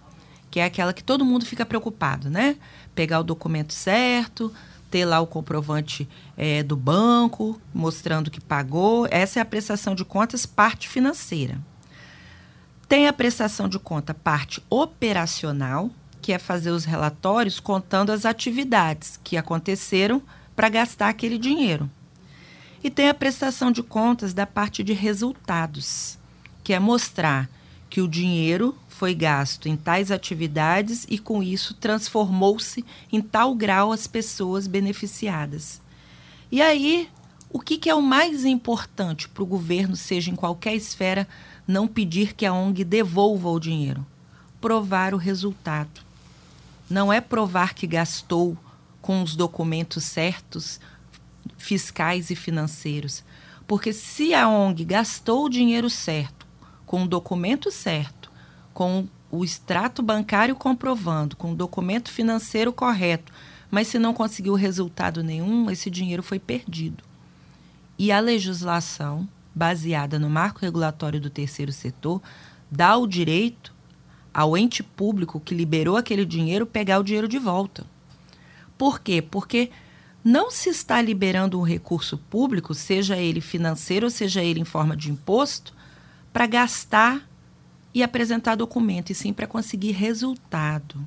que 0.48 0.60
é 0.60 0.64
aquela 0.64 0.92
que 0.92 1.02
todo 1.02 1.24
mundo 1.24 1.44
fica 1.44 1.66
preocupado, 1.66 2.30
né? 2.30 2.56
Pegar 2.94 3.18
o 3.18 3.24
documento 3.24 3.72
certo, 3.72 4.52
ter 4.92 5.06
lá 5.06 5.20
o 5.20 5.26
comprovante 5.26 6.06
é, 6.36 6.62
do 6.62 6.76
banco 6.76 7.58
mostrando 7.72 8.30
que 8.30 8.42
pagou. 8.42 9.08
Essa 9.10 9.40
é 9.40 9.42
a 9.42 9.46
prestação 9.46 9.94
de 9.94 10.04
contas, 10.04 10.44
parte 10.44 10.86
financeira. 10.86 11.58
Tem 12.86 13.08
a 13.08 13.12
prestação 13.12 13.70
de 13.70 13.78
conta, 13.78 14.12
parte 14.12 14.62
operacional, 14.68 15.90
que 16.20 16.30
é 16.30 16.38
fazer 16.38 16.70
os 16.70 16.84
relatórios 16.84 17.58
contando 17.58 18.12
as 18.12 18.26
atividades 18.26 19.18
que 19.24 19.38
aconteceram 19.38 20.22
para 20.54 20.68
gastar 20.68 21.08
aquele 21.08 21.38
dinheiro. 21.38 21.90
E 22.84 22.90
tem 22.90 23.08
a 23.08 23.14
prestação 23.14 23.72
de 23.72 23.82
contas 23.82 24.34
da 24.34 24.46
parte 24.46 24.84
de 24.84 24.92
resultados, 24.92 26.18
que 26.62 26.74
é 26.74 26.78
mostrar 26.78 27.48
que 27.88 28.02
o 28.02 28.08
dinheiro 28.08 28.76
foi 29.02 29.16
gasto 29.16 29.68
em 29.68 29.76
tais 29.76 30.12
atividades 30.12 31.04
e, 31.10 31.18
com 31.18 31.42
isso, 31.42 31.74
transformou-se 31.74 32.84
em 33.10 33.20
tal 33.20 33.52
grau 33.52 33.90
as 33.90 34.06
pessoas 34.06 34.68
beneficiadas. 34.68 35.82
E 36.52 36.62
aí, 36.62 37.10
o 37.50 37.58
que, 37.58 37.78
que 37.78 37.90
é 37.90 37.94
o 37.96 38.00
mais 38.00 38.44
importante 38.44 39.28
para 39.28 39.42
o 39.42 39.46
governo, 39.46 39.96
seja 39.96 40.30
em 40.30 40.36
qualquer 40.36 40.76
esfera, 40.76 41.26
não 41.66 41.88
pedir 41.88 42.32
que 42.32 42.46
a 42.46 42.52
ONG 42.52 42.84
devolva 42.84 43.48
o 43.48 43.58
dinheiro? 43.58 44.06
Provar 44.60 45.14
o 45.14 45.18
resultado. 45.18 46.00
Não 46.88 47.12
é 47.12 47.20
provar 47.20 47.74
que 47.74 47.88
gastou 47.88 48.56
com 49.00 49.20
os 49.20 49.34
documentos 49.34 50.04
certos, 50.04 50.78
fiscais 51.58 52.30
e 52.30 52.36
financeiros. 52.36 53.24
Porque 53.66 53.92
se 53.92 54.32
a 54.32 54.48
ONG 54.48 54.84
gastou 54.84 55.46
o 55.46 55.50
dinheiro 55.50 55.90
certo, 55.90 56.46
com 56.86 57.02
o 57.02 57.08
documento 57.08 57.68
certo, 57.68 58.21
com 58.72 59.06
o 59.30 59.44
extrato 59.44 60.02
bancário 60.02 60.54
comprovando, 60.54 61.36
com 61.36 61.52
o 61.52 61.56
documento 61.56 62.10
financeiro 62.10 62.72
correto, 62.72 63.32
mas 63.70 63.88
se 63.88 63.98
não 63.98 64.12
conseguiu 64.12 64.54
resultado 64.54 65.22
nenhum, 65.22 65.70
esse 65.70 65.88
dinheiro 65.88 66.22
foi 66.22 66.38
perdido. 66.38 67.02
E 67.98 68.12
a 68.12 68.20
legislação, 68.20 69.26
baseada 69.54 70.18
no 70.18 70.28
marco 70.28 70.60
regulatório 70.60 71.20
do 71.20 71.30
terceiro 71.30 71.72
setor, 71.72 72.20
dá 72.70 72.96
o 72.96 73.06
direito 73.06 73.72
ao 74.32 74.56
ente 74.56 74.82
público 74.82 75.40
que 75.40 75.54
liberou 75.54 75.96
aquele 75.96 76.24
dinheiro 76.24 76.66
pegar 76.66 76.98
o 76.98 77.04
dinheiro 77.04 77.28
de 77.28 77.38
volta. 77.38 77.86
Por 78.76 79.00
quê? 79.00 79.22
Porque 79.22 79.70
não 80.24 80.50
se 80.50 80.68
está 80.68 81.00
liberando 81.00 81.58
um 81.58 81.62
recurso 81.62 82.16
público, 82.16 82.74
seja 82.74 83.16
ele 83.16 83.40
financeiro 83.40 84.10
seja 84.10 84.42
ele 84.42 84.60
em 84.60 84.64
forma 84.64 84.96
de 84.96 85.10
imposto, 85.10 85.74
para 86.32 86.46
gastar 86.46 87.28
e 87.94 88.02
apresentar 88.02 88.54
documento, 88.54 89.10
e 89.10 89.14
sim 89.14 89.32
para 89.32 89.46
conseguir 89.46 89.92
resultado. 89.92 91.06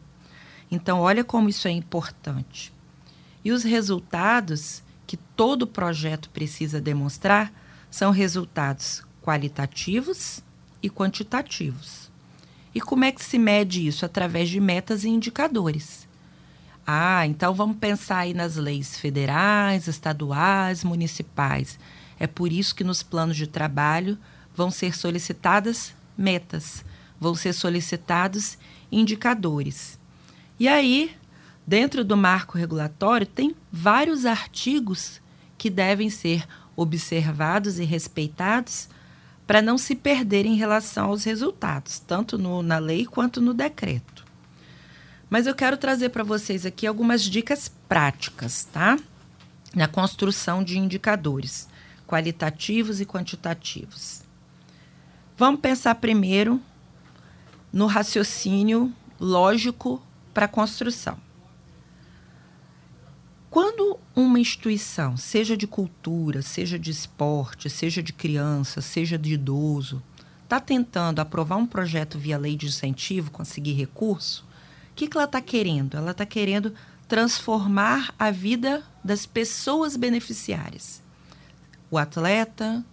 Então, 0.70 1.00
olha 1.00 1.24
como 1.24 1.50
isso 1.50 1.68
é 1.68 1.72
importante. 1.72 2.74
E 3.44 3.52
os 3.52 3.64
resultados 3.64 4.84
que 5.06 5.18
todo 5.18 5.68
projeto 5.68 6.30
precisa 6.30 6.82
demonstrar 6.82 7.54
são 7.90 8.12
resultados 8.12 9.04
qualitativos 9.22 10.44
e 10.82 10.90
quantitativos. 10.90 12.12
E 12.74 12.82
como 12.82 13.06
é 13.06 13.12
que 13.12 13.24
se 13.24 13.40
mede 13.40 13.88
isso? 13.88 14.06
Através 14.06 14.50
de 14.50 14.60
metas 14.60 15.04
e 15.04 15.10
indicadores. 15.10 16.08
Ah, 16.86 17.26
então 17.26 17.54
vamos 17.54 17.78
pensar 17.78 18.20
aí 18.20 18.34
nas 18.34 18.58
leis 18.58 19.00
federais, 19.00 19.88
estaduais, 19.88 20.84
municipais. 20.84 21.80
É 22.20 22.28
por 22.28 22.52
isso 22.52 22.76
que 22.76 22.84
nos 22.84 23.02
planos 23.02 23.38
de 23.38 23.48
trabalho 23.48 24.18
vão 24.54 24.70
ser 24.70 24.96
solicitadas 24.96 25.94
metas, 26.18 26.84
vão 27.20 27.36
ser 27.36 27.54
solicitados 27.54 28.58
indicadores. 28.92 30.00
E 30.60 30.68
aí, 30.68 31.16
dentro 31.66 32.04
do 32.04 32.16
marco 32.16 32.58
regulatório, 32.58 33.28
tem 33.28 33.56
vários 33.72 34.26
artigos 34.26 35.22
que 35.58 35.70
devem 35.70 36.10
ser 36.10 36.48
observados 36.76 37.80
e 37.80 37.84
respeitados 37.84 38.90
para 39.48 39.62
não 39.62 39.78
se 39.78 39.96
perder 39.96 40.46
em 40.46 40.56
relação 40.56 41.10
aos 41.10 41.24
resultados, 41.24 42.00
tanto 42.00 42.38
no, 42.38 42.64
na 42.64 42.78
lei 42.78 43.06
quanto 43.06 43.42
no 43.42 43.54
decreto. 43.54 44.26
Mas 45.30 45.48
eu 45.48 45.56
quero 45.56 45.78
trazer 45.78 46.10
para 46.10 46.24
vocês 46.24 46.66
aqui 46.66 46.86
algumas 46.86 47.24
dicas 47.24 47.72
práticas, 47.88 48.66
tá? 48.66 48.98
Na 49.74 49.88
construção 49.88 50.64
de 50.64 50.78
indicadores 50.78 51.68
qualitativos 52.08 53.02
e 53.02 53.06
quantitativos. 53.06 54.25
Vamos 55.38 55.60
pensar 55.60 55.96
primeiro 55.96 56.62
no 57.72 57.88
raciocínio 57.88 58.94
lógico 59.20 60.02
para 60.34 60.46
a 60.46 60.50
construção. 60.50 61.18
Quando 63.50 64.00
uma 64.16 64.40
instituição, 64.40 65.16
seja 65.16 65.56
de 65.56 65.66
cultura, 65.66 66.42
seja 66.42 66.78
de 66.78 66.92
esporte, 66.92 67.70
seja 67.70 68.04
de 68.04 68.12
criança, 68.12 68.82
seja 68.82 69.18
de 69.18 69.34
idoso, 69.34 70.02
está 70.44 70.60
tentando 70.60 71.20
aprovar 71.20 71.56
um 71.56 71.66
projeto 71.66 72.20
via 72.20 72.38
lei 72.38 72.56
de 72.56 72.68
incentivo, 72.68 73.32
conseguir 73.32 73.74
recurso, 73.74 74.46
que, 74.96 75.08
que 75.08 75.18
ela 75.18 75.26
está 75.26 75.42
querendo? 75.42 75.98
Ela 75.98 76.12
está 76.12 76.26
querendo 76.26 76.74
transformar 77.08 78.14
a 78.18 78.32
vida 78.32 78.84
das 79.04 79.26
pessoas 79.26 79.96
beneficiárias. 79.96 81.04
O 81.92 81.98
atleta, 81.98 82.84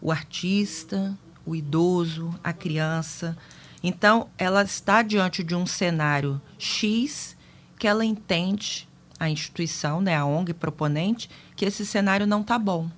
o 0.00 0.10
artista, 0.10 1.18
o 1.44 1.54
idoso, 1.54 2.34
a 2.42 2.52
criança. 2.52 3.36
Então, 3.82 4.28
ela 4.38 4.62
está 4.62 5.02
diante 5.02 5.42
de 5.42 5.54
um 5.54 5.66
cenário 5.66 6.40
X 6.58 7.36
que 7.78 7.88
ela 7.88 8.04
entende, 8.04 8.88
a 9.18 9.28
instituição, 9.28 10.00
né, 10.00 10.16
a 10.16 10.24
ONG 10.24 10.54
proponente, 10.54 11.28
que 11.56 11.64
esse 11.64 11.84
cenário 11.84 12.26
não 12.26 12.42
está 12.42 12.58
bom. 12.58 12.90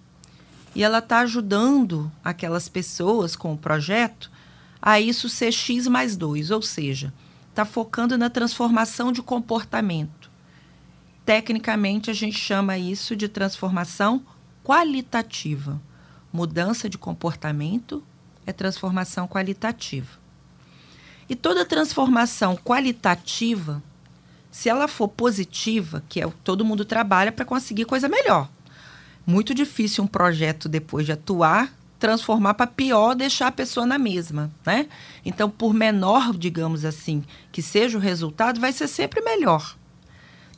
E 0.74 0.82
ela 0.82 0.98
está 0.98 1.20
ajudando 1.20 2.10
aquelas 2.22 2.68
pessoas 2.68 3.36
com 3.36 3.52
o 3.52 3.58
projeto 3.58 4.30
a 4.82 5.00
isso 5.00 5.28
ser 5.28 5.52
X 5.52 5.86
mais 5.86 6.16
2, 6.16 6.50
ou 6.50 6.60
seja, 6.60 7.12
está 7.48 7.64
focando 7.64 8.18
na 8.18 8.28
transformação 8.28 9.12
de 9.12 9.22
comportamento. 9.22 10.30
Tecnicamente, 11.24 12.10
a 12.10 12.12
gente 12.12 12.38
chama 12.38 12.76
isso 12.76 13.16
de 13.16 13.28
transformação 13.28 14.22
qualitativa. 14.62 15.80
Mudança 16.32 16.90
de 16.90 16.98
comportamento 16.98 18.04
é 18.46 18.52
transformação 18.52 19.26
qualitativa. 19.26 20.18
E 21.28 21.34
toda 21.34 21.64
transformação 21.64 22.56
qualitativa, 22.56 23.82
se 24.50 24.68
ela 24.68 24.86
for 24.86 25.08
positiva, 25.08 26.02
que 26.08 26.20
é 26.20 26.26
o 26.26 26.30
todo 26.30 26.64
mundo 26.64 26.84
trabalha 26.84 27.32
para 27.32 27.44
conseguir 27.44 27.86
coisa 27.86 28.08
melhor. 28.08 28.48
Muito 29.26 29.54
difícil 29.54 30.04
um 30.04 30.06
projeto, 30.06 30.68
depois 30.68 31.06
de 31.06 31.12
atuar, 31.12 31.72
transformar 31.98 32.52
para 32.52 32.66
pior, 32.66 33.14
deixar 33.14 33.46
a 33.46 33.52
pessoa 33.52 33.86
na 33.86 33.98
mesma, 33.98 34.50
né? 34.66 34.86
Então, 35.24 35.48
por 35.48 35.72
menor, 35.72 36.36
digamos 36.36 36.84
assim, 36.84 37.24
que 37.50 37.62
seja 37.62 37.96
o 37.96 38.00
resultado, 38.00 38.60
vai 38.60 38.72
ser 38.72 38.88
sempre 38.88 39.22
melhor. 39.22 39.74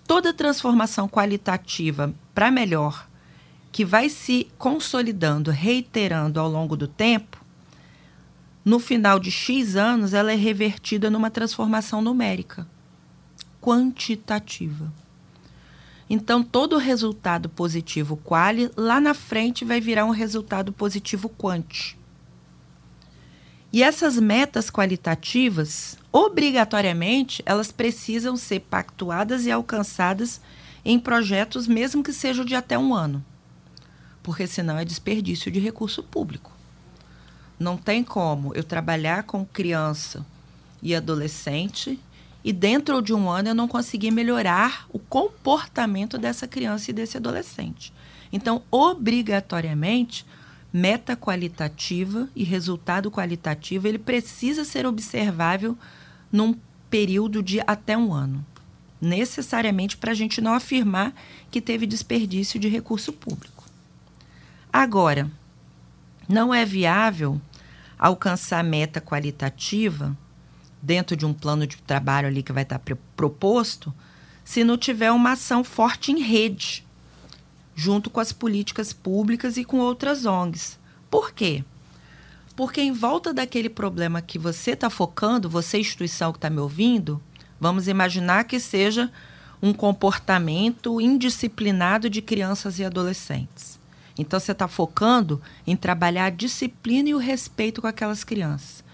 Toda 0.09 0.35
transformação 0.35 1.09
qualitativa 1.09 2.13
para 2.35 2.51
melhor, 2.51 3.09
que 3.71 3.85
vai 3.85 4.09
se 4.09 4.49
consolidando, 4.59 5.53
reiterando 5.53 6.41
ao 6.41 6.49
longo 6.49 6.77
do 6.77 6.89
tempo, 6.89 7.46
no 8.67 8.81
final 8.81 9.21
de 9.21 9.31
X 9.31 9.77
anos, 9.77 10.13
ela 10.13 10.33
é 10.33 10.35
revertida 10.35 11.09
numa 11.09 11.31
transformação 11.31 12.03
numérica, 12.03 12.67
quantitativa. 13.61 14.93
Então, 16.11 16.43
todo 16.43 16.77
resultado 16.77 17.49
positivo 17.49 18.17
quali, 18.17 18.69
lá 18.77 19.01
na 19.01 19.15
frente 19.15 19.65
vai 19.65 19.81
virar 19.81 20.05
um 20.05 20.11
resultado 20.11 20.73
positivo 20.73 21.29
quanti. 21.29 21.97
E 23.73 23.85
essas 23.85 24.19
metas 24.19 24.69
qualitativas, 24.69 25.97
obrigatoriamente, 26.11 27.45
elas 27.47 27.71
precisam 27.71 28.37
ser 28.37 28.61
pactuadas 28.63 29.47
e 29.47 29.51
alcançadas 29.53 30.41
em 30.85 30.99
projetos, 30.99 31.69
mesmo 31.69 32.03
que 32.03 32.13
sejam 32.13 32.45
de 32.45 32.57
até 32.57 32.77
um 32.77 32.93
ano. 32.93 33.25
Porque 34.25 34.45
senão 34.45 34.77
é 34.77 34.85
desperdício 34.85 35.53
de 35.53 35.61
recurso 35.61 36.03
público. 36.03 36.56
Não 37.59 37.77
tem 37.77 38.05
como 38.05 38.55
eu 38.55 38.63
trabalhar 38.63 39.23
com 39.23 39.45
criança 39.45 40.25
e 40.83 40.95
adolescente 40.95 41.99
e 42.45 42.53
dentro 42.53 43.03
de 43.03 43.13
um 43.13 43.29
ano 43.29 43.49
eu 43.49 43.55
não 43.55 43.67
consegui 43.67 44.11
melhorar 44.11 44.87
o 44.93 44.99
comportamento 44.99 46.17
dessa 46.17 46.47
criança 46.47 46.91
e 46.91 46.95
desse 46.95 47.17
adolescente. 47.17 47.93
Então, 48.33 48.63
obrigatoriamente, 48.71 50.25
meta 50.73 51.17
qualitativa 51.17 52.29
e 52.37 52.45
resultado 52.45 53.11
qualitativo, 53.11 53.89
ele 53.89 53.99
precisa 53.99 54.65
ser 54.65 54.87
observável 54.87 55.77
num 56.31 56.55
período 56.91 57.43
de 57.43 57.61
até 57.67 57.97
um 57.97 58.13
ano. 58.13 58.45
Necessariamente 59.01 59.97
para 59.97 60.13
a 60.13 60.15
gente 60.15 60.41
não 60.41 60.55
afirmar 60.55 61.15
que 61.51 61.61
teve 61.61 61.87
desperdício 61.87 62.61
de 62.61 62.69
recurso 62.69 63.13
público. 63.13 63.65
Agora, 64.73 65.31
não 66.29 66.53
é 66.53 66.65
viável 66.65 67.41
alcançar 67.99 68.63
meta 68.63 69.01
qualitativa 69.01 70.17
dentro 70.83 71.17
de 71.17 71.25
um 71.25 71.33
plano 71.33 71.67
de 71.67 71.77
trabalho 71.79 72.29
ali 72.29 72.43
que 72.43 72.53
vai 72.53 72.63
estar 72.63 72.81
proposto, 73.17 73.93
se 74.45 74.63
não 74.63 74.77
tiver 74.77 75.11
uma 75.11 75.33
ação 75.33 75.65
forte 75.65 76.13
em 76.13 76.21
rede, 76.21 76.87
junto 77.75 78.09
com 78.09 78.21
as 78.21 78.33
políticas 78.33 78.93
públicas 78.93 79.57
e 79.57 79.65
com 79.65 79.79
outras 79.79 80.25
ONGs. 80.25 80.79
Por 81.11 81.33
quê? 81.33 81.65
Porque 82.55 82.81
em 82.81 82.93
volta 82.93 83.35
daquele 83.35 83.69
problema 83.69 84.23
que 84.23 84.39
você 84.39 84.71
está 84.73 84.89
focando, 84.89 85.51
você, 85.51 85.79
instituição 85.79 86.33
que 86.33 86.39
está 86.39 86.49
me 86.49 86.61
ouvindo, 86.61 87.21
vamos 87.61 87.89
imaginar 87.89 88.45
que 88.45 88.61
seja 88.61 89.11
um 89.61 89.73
comportamento 89.73 91.01
indisciplinado 91.01 92.09
de 92.09 92.23
crianças 92.23 92.79
e 92.79 92.85
adolescentes. 92.85 93.79
Então 94.19 94.41
você 94.41 94.53
está 94.53 94.67
focando 94.67 95.41
em 95.67 95.77
trabalhar 95.77 96.27
a 96.27 96.31
disciplina 96.31 97.09
e 97.09 97.15
o 97.15 97.19
respeito 97.19 97.81
com 97.81 97.87
aquelas 97.87 98.25
crianças. 98.25 98.85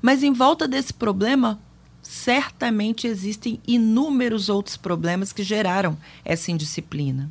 Mas 0.00 0.22
em 0.22 0.32
volta 0.32 0.66
desse 0.66 0.94
problema, 0.94 1.60
certamente 2.02 3.06
existem 3.06 3.60
inúmeros 3.66 4.48
outros 4.48 4.76
problemas 4.76 5.32
que 5.32 5.42
geraram 5.42 5.96
essa 6.24 6.50
indisciplina. 6.50 7.30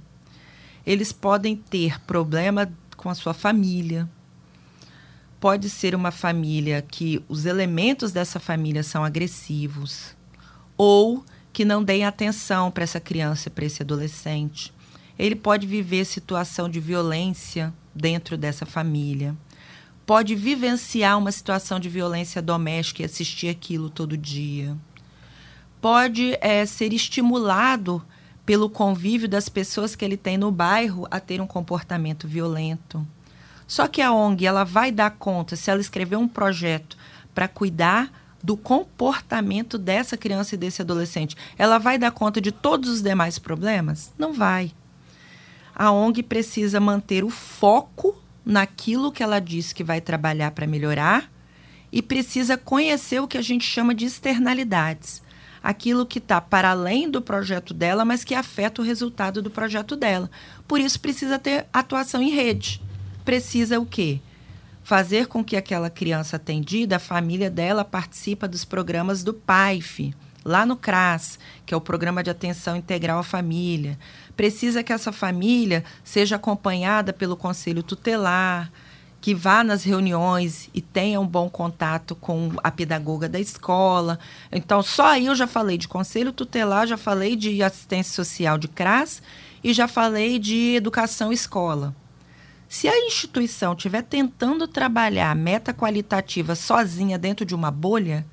Eles 0.85 1.11
podem 1.11 1.55
ter 1.55 1.99
problema 2.01 2.71
com 2.95 3.09
a 3.09 3.15
sua 3.15 3.33
família. 3.33 4.09
Pode 5.39 5.69
ser 5.69 5.95
uma 5.95 6.11
família 6.11 6.81
que 6.81 7.23
os 7.27 7.45
elementos 7.45 8.11
dessa 8.11 8.39
família 8.39 8.83
são 8.83 9.03
agressivos 9.03 10.15
ou 10.77 11.23
que 11.51 11.65
não 11.65 11.83
deem 11.83 12.05
atenção 12.05 12.69
para 12.69 12.83
essa 12.83 12.99
criança, 12.99 13.49
para 13.49 13.65
esse 13.65 13.81
adolescente. 13.81 14.73
Ele 15.19 15.35
pode 15.35 15.67
viver 15.67 16.05
situação 16.05 16.69
de 16.69 16.79
violência 16.79 17.73
dentro 17.93 18.37
dessa 18.37 18.65
família. 18.65 19.35
Pode 20.05 20.33
vivenciar 20.33 21.17
uma 21.17 21.31
situação 21.31 21.77
de 21.77 21.89
violência 21.89 22.41
doméstica 22.41 23.01
e 23.01 23.05
assistir 23.05 23.49
aquilo 23.49 23.89
todo 23.89 24.17
dia. 24.17 24.77
Pode 25.81 26.37
é, 26.39 26.65
ser 26.65 26.93
estimulado 26.93 28.01
pelo 28.45 28.69
convívio 28.69 29.27
das 29.27 29.49
pessoas 29.49 29.93
que 29.93 30.03
ele 30.03 30.17
tem 30.17 30.37
no 30.37 30.51
bairro 30.51 31.05
a 31.11 31.19
ter 31.19 31.41
um 31.41 31.45
comportamento 31.45 32.25
violento. 32.25 33.05
Só 33.67 33.87
que 33.87 34.01
a 34.01 34.11
ONG 34.11 34.45
ela 34.45 34.63
vai 34.63 34.91
dar 34.91 35.11
conta, 35.11 35.55
se 35.55 35.69
ela 35.69 35.81
escrever 35.81 36.15
um 36.15 36.27
projeto 36.27 36.97
para 37.35 37.47
cuidar 37.47 38.11
do 38.41 38.55
comportamento 38.55 39.77
dessa 39.77 40.17
criança 40.17 40.55
e 40.55 40.57
desse 40.57 40.81
adolescente, 40.81 41.35
ela 41.57 41.77
vai 41.77 41.97
dar 41.97 42.11
conta 42.11 42.39
de 42.39 42.51
todos 42.51 42.89
os 42.89 43.01
demais 43.01 43.37
problemas? 43.37 44.11
Não 44.17 44.33
vai. 44.33 44.71
A 45.79 45.93
ONG 45.93 46.21
precisa 46.21 46.77
manter 46.77 47.23
o 47.23 47.29
foco 47.29 48.13
naquilo 48.45 49.13
que 49.13 49.23
ela 49.23 49.39
disse 49.39 49.73
que 49.73 49.81
vai 49.81 50.01
trabalhar 50.01 50.51
para 50.51 50.67
melhorar 50.67 51.31
e 51.89 52.01
precisa 52.01 52.57
conhecer 52.57 53.21
o 53.21 53.27
que 53.29 53.37
a 53.37 53.41
gente 53.41 53.63
chama 53.63 53.95
de 53.95 54.03
externalidades. 54.03 55.23
Aquilo 55.63 56.05
que 56.05 56.19
está 56.19 56.41
para 56.41 56.71
além 56.71 57.09
do 57.09 57.21
projeto 57.21 57.73
dela, 57.73 58.03
mas 58.03 58.25
que 58.25 58.35
afeta 58.35 58.81
o 58.81 58.85
resultado 58.85 59.41
do 59.41 59.49
projeto 59.49 59.95
dela. 59.95 60.29
Por 60.67 60.81
isso, 60.81 60.99
precisa 60.99 61.39
ter 61.39 61.65
atuação 61.71 62.21
em 62.21 62.29
rede. 62.29 62.81
Precisa 63.23 63.79
o 63.79 63.85
quê? 63.85 64.19
fazer 64.89 65.27
com 65.27 65.43
que 65.43 65.55
aquela 65.55 65.87
criança 65.87 66.37
atendida, 66.37 66.95
a 66.95 66.99
família 66.99 67.47
dela 67.47 67.85
participa 67.85 68.47
dos 68.47 68.65
programas 68.65 69.23
do 69.23 69.35
PAIF, 69.35 70.15
lá 70.43 70.65
no 70.65 70.75
CRAS, 70.75 71.39
que 71.65 71.73
é 71.73 71.77
o 71.77 71.81
Programa 71.81 72.23
de 72.23 72.29
Atenção 72.29 72.75
Integral 72.75 73.19
à 73.19 73.23
Família. 73.23 73.97
Precisa 74.35 74.83
que 74.83 74.93
essa 74.93 75.11
família 75.11 75.83
seja 76.03 76.37
acompanhada 76.37 77.11
pelo 77.11 77.35
conselho 77.35 77.83
tutelar, 77.83 78.71
que 79.21 79.35
vá 79.35 79.63
nas 79.63 79.83
reuniões 79.83 80.69
e 80.73 80.81
tenha 80.81 81.19
um 81.19 81.27
bom 81.27 81.49
contato 81.49 82.15
com 82.15 82.51
a 82.63 82.71
pedagoga 82.71 83.27
da 83.27 83.39
escola. 83.39 84.17
Então, 84.51 84.81
só 84.81 85.07
aí 85.07 85.25
eu 85.25 85.35
já 85.35 85.45
falei 85.45 85.77
de 85.77 85.87
conselho 85.87 86.31
tutelar, 86.31 86.87
já 86.87 86.97
falei 86.97 87.35
de 87.35 87.61
assistência 87.61 88.13
social 88.13 88.57
de 88.57 88.67
CRAS 88.67 89.21
e 89.63 89.73
já 89.73 89.87
falei 89.87 90.39
de 90.39 90.75
educação 90.75 91.33
escola. 91.33 91.93
Se 92.69 92.87
a 92.87 93.05
instituição 93.07 93.73
estiver 93.73 94.03
tentando 94.03 94.67
trabalhar 94.67 95.35
meta 95.35 95.73
qualitativa 95.73 96.55
sozinha 96.55 97.17
dentro 97.17 97.43
de 97.45 97.55
uma 97.55 97.71
bolha, 97.71 98.25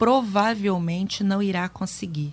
provavelmente 0.00 1.22
não 1.22 1.42
irá 1.42 1.68
conseguir. 1.68 2.32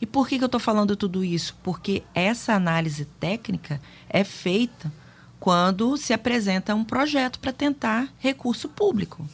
E 0.00 0.04
por 0.04 0.26
que, 0.26 0.38
que 0.38 0.42
eu 0.42 0.46
estou 0.46 0.58
falando 0.58 0.96
tudo 0.96 1.22
isso? 1.24 1.56
Porque 1.62 2.02
essa 2.12 2.52
análise 2.52 3.04
técnica 3.04 3.80
é 4.08 4.24
feita 4.24 4.92
quando 5.38 5.96
se 5.96 6.12
apresenta 6.12 6.74
um 6.74 6.82
projeto 6.82 7.38
para 7.38 7.52
tentar 7.52 8.12
recurso 8.18 8.68
público, 8.68 9.24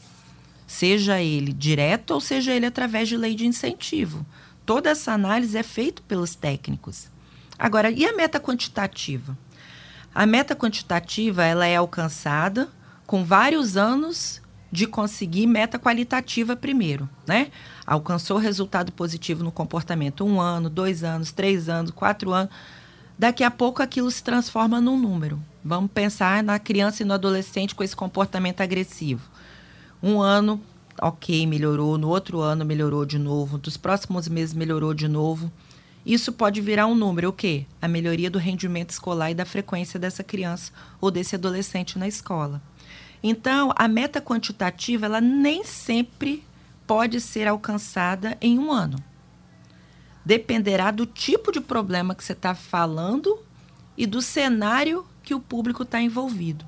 seja 0.67 1.23
ele 1.23 1.51
direto 1.51 2.11
ou 2.11 2.21
seja 2.21 2.53
ele 2.53 2.67
através 2.67 3.09
de 3.09 3.17
lei 3.17 3.35
de 3.35 3.47
incentivo. 3.47 4.27
Toda 4.67 4.91
essa 4.91 5.13
análise 5.13 5.57
é 5.57 5.63
feita 5.63 6.03
pelos 6.07 6.35
técnicos. 6.35 7.09
Agora, 7.59 7.91
e 7.91 8.05
a 8.05 8.15
meta 8.15 8.39
quantitativa? 8.39 9.37
A 10.15 10.27
meta 10.27 10.55
quantitativa 10.55 11.43
ela 11.43 11.67
é 11.67 11.77
alcançada 11.77 12.69
com 13.07 13.25
vários 13.25 13.79
anos 13.79 14.40
de 14.71 14.87
conseguir 14.87 15.47
meta 15.47 15.79
qualitativa 15.79 16.55
primeiro, 16.55 17.09
né? 17.27 17.51
Alcançou 17.87 18.39
resultado 18.39 18.93
positivo 18.93 19.43
no 19.43 19.51
comportamento 19.51 20.25
um 20.25 20.41
ano, 20.41 20.71
dois 20.71 21.03
anos, 21.03 21.33
três 21.33 21.69
anos, 21.69 21.91
quatro 21.91 22.33
anos. 22.33 22.53
Daqui 23.19 23.45
a 23.45 23.51
pouco 23.51 23.83
aquilo 23.83 24.11
se 24.11 24.23
transforma 24.23 24.81
num 24.81 24.99
número. 24.99 25.41
Vamos 25.63 25.91
pensar 25.91 26.43
na 26.43 26.59
criança 26.59 27.03
e 27.03 27.07
no 27.07 27.13
adolescente 27.13 27.75
com 27.75 27.83
esse 27.83 27.95
comportamento 27.95 28.61
agressivo. 28.61 29.29
Um 30.03 30.23
ano, 30.23 30.61
ok, 31.03 31.47
melhorou. 31.47 31.99
No 31.99 32.09
outro 32.09 32.41
ano 32.41 32.65
melhorou 32.65 33.05
de 33.05 33.19
novo. 33.19 33.59
Dos 33.59 33.77
próximos 33.77 34.27
meses 34.29 34.55
melhorou 34.55 34.95
de 34.95 35.07
novo. 35.07 35.53
Isso 36.07 36.33
pode 36.33 36.63
virar 36.63 36.87
um 36.87 36.95
número, 36.95 37.29
o 37.29 37.33
quê? 37.33 37.67
A 37.83 37.87
melhoria 37.87 38.31
do 38.31 38.39
rendimento 38.39 38.91
escolar 38.91 39.31
e 39.31 39.35
da 39.35 39.45
frequência 39.45 40.01
dessa 40.01 40.25
criança 40.25 40.73
ou 40.99 41.11
desse 41.11 41.35
adolescente 41.35 41.99
na 41.99 42.09
escola. 42.09 42.63
Então, 43.23 43.73
a 43.77 43.87
meta 43.87 44.21
quantitativa, 44.21 45.07
ela 45.07 45.21
nem 45.21 45.63
sempre 45.65 46.45
pode 46.87 47.21
ser 47.21 47.47
alcançada 47.47 48.37
em 48.41 48.59
um 48.59 48.73
ano. 48.73 48.99
Dependerá 50.25 50.91
do 50.91 51.07
tipo 51.07 51.53
de 51.53 51.61
problema 51.61 52.15
que 52.15 52.25
você 52.25 52.33
está 52.33 52.55
falando 52.55 53.39
e 53.97 54.07
do 54.07 54.23
cenário 54.23 55.07
que 55.23 55.35
o 55.35 55.41
público 55.41 55.83
está 55.83 56.01
envolvido. 56.01 56.65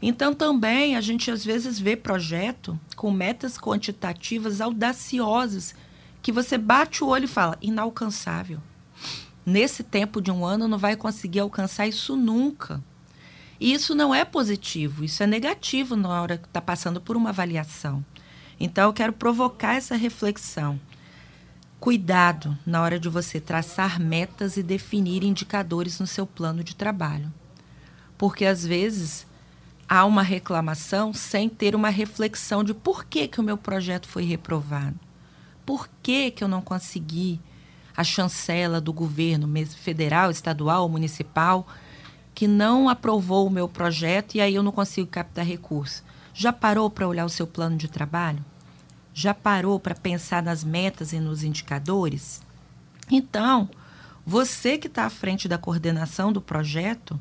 Então, 0.00 0.32
também 0.32 0.96
a 0.96 1.00
gente 1.00 1.30
às 1.30 1.44
vezes 1.44 1.78
vê 1.78 1.96
projeto 1.96 2.78
com 2.96 3.10
metas 3.10 3.58
quantitativas 3.58 4.60
audaciosas 4.60 5.74
que 6.22 6.32
você 6.32 6.56
bate 6.56 7.02
o 7.02 7.08
olho 7.08 7.24
e 7.24 7.28
fala, 7.28 7.58
inalcançável. 7.60 8.60
Nesse 9.44 9.82
tempo 9.82 10.20
de 10.20 10.30
um 10.30 10.44
ano 10.44 10.68
não 10.68 10.78
vai 10.78 10.94
conseguir 10.94 11.40
alcançar 11.40 11.86
isso 11.86 12.16
nunca. 12.16 12.82
E 13.60 13.72
isso 13.72 13.94
não 13.94 14.14
é 14.14 14.24
positivo, 14.24 15.04
isso 15.04 15.22
é 15.22 15.26
negativo 15.26 15.96
na 15.96 16.20
hora 16.20 16.38
que 16.38 16.46
está 16.46 16.60
passando 16.60 17.00
por 17.00 17.16
uma 17.16 17.30
avaliação. 17.30 18.04
Então 18.60 18.84
eu 18.88 18.92
quero 18.92 19.12
provocar 19.12 19.74
essa 19.74 19.96
reflexão. 19.96 20.80
Cuidado 21.80 22.56
na 22.66 22.82
hora 22.82 22.98
de 22.98 23.08
você 23.08 23.40
traçar 23.40 24.00
metas 24.00 24.56
e 24.56 24.62
definir 24.62 25.22
indicadores 25.22 25.98
no 26.00 26.06
seu 26.06 26.26
plano 26.26 26.64
de 26.64 26.74
trabalho. 26.74 27.32
Porque 28.16 28.44
às 28.44 28.66
vezes 28.66 29.26
há 29.88 30.04
uma 30.04 30.22
reclamação 30.22 31.12
sem 31.12 31.48
ter 31.48 31.74
uma 31.74 31.88
reflexão 31.88 32.64
de 32.64 32.74
por 32.74 33.04
que, 33.04 33.28
que 33.28 33.40
o 33.40 33.44
meu 33.44 33.56
projeto 33.56 34.08
foi 34.08 34.24
reprovado 34.24 34.98
por 35.68 35.86
que, 36.02 36.30
que 36.30 36.42
eu 36.42 36.48
não 36.48 36.62
consegui 36.62 37.38
a 37.94 38.02
chancela 38.02 38.80
do 38.80 38.90
governo 38.90 39.46
federal, 39.66 40.30
estadual, 40.30 40.88
municipal, 40.88 41.66
que 42.38 42.46
não 42.46 42.88
aprovou 42.88 43.48
o 43.48 43.50
meu 43.50 43.68
projeto 43.68 44.36
e 44.36 44.40
aí 44.40 44.54
eu 44.54 44.62
não 44.62 44.70
consigo 44.70 45.08
captar 45.08 45.44
recursos. 45.44 46.04
Já 46.32 46.52
parou 46.52 46.88
para 46.88 47.08
olhar 47.08 47.24
o 47.24 47.28
seu 47.28 47.48
plano 47.48 47.76
de 47.76 47.88
trabalho? 47.88 48.44
Já 49.12 49.34
parou 49.34 49.80
para 49.80 49.92
pensar 49.92 50.40
nas 50.40 50.62
metas 50.62 51.12
e 51.12 51.18
nos 51.18 51.42
indicadores? 51.42 52.40
Então, 53.10 53.68
você 54.24 54.78
que 54.78 54.86
está 54.86 55.04
à 55.04 55.10
frente 55.10 55.48
da 55.48 55.58
coordenação 55.58 56.32
do 56.32 56.40
projeto 56.40 57.20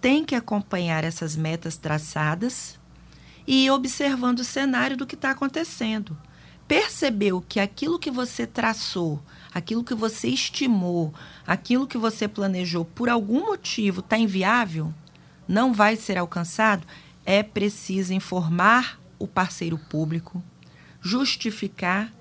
tem 0.00 0.24
que 0.24 0.34
acompanhar 0.34 1.04
essas 1.04 1.36
metas 1.36 1.76
traçadas 1.76 2.78
e 3.46 3.66
ir 3.66 3.70
observando 3.70 4.38
o 4.38 4.44
cenário 4.44 4.96
do 4.96 5.06
que 5.06 5.16
está 5.16 5.32
acontecendo 5.32 6.16
percebeu 6.68 7.44
que 7.46 7.60
aquilo 7.60 7.98
que 7.98 8.10
você 8.10 8.46
traçou, 8.46 9.22
aquilo 9.54 9.84
que 9.84 9.94
você 9.94 10.28
estimou, 10.28 11.14
aquilo 11.46 11.86
que 11.86 11.98
você 11.98 12.26
planejou 12.26 12.84
por 12.84 13.08
algum 13.08 13.46
motivo 13.46 14.00
está 14.00 14.18
inviável, 14.18 14.92
não 15.46 15.72
vai 15.72 15.96
ser 15.96 16.18
alcançado, 16.18 16.86
é 17.24 17.42
preciso 17.42 18.12
informar 18.12 19.00
o 19.18 19.26
parceiro 19.26 19.78
público, 19.78 20.42
justificar 21.00 22.12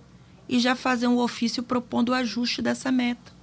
e 0.48 0.60
já 0.60 0.76
fazer 0.76 1.08
um 1.08 1.18
ofício 1.18 1.64
propondo 1.64 2.10
o 2.10 2.14
ajuste 2.14 2.62
dessa 2.62 2.92
meta. 2.92 3.34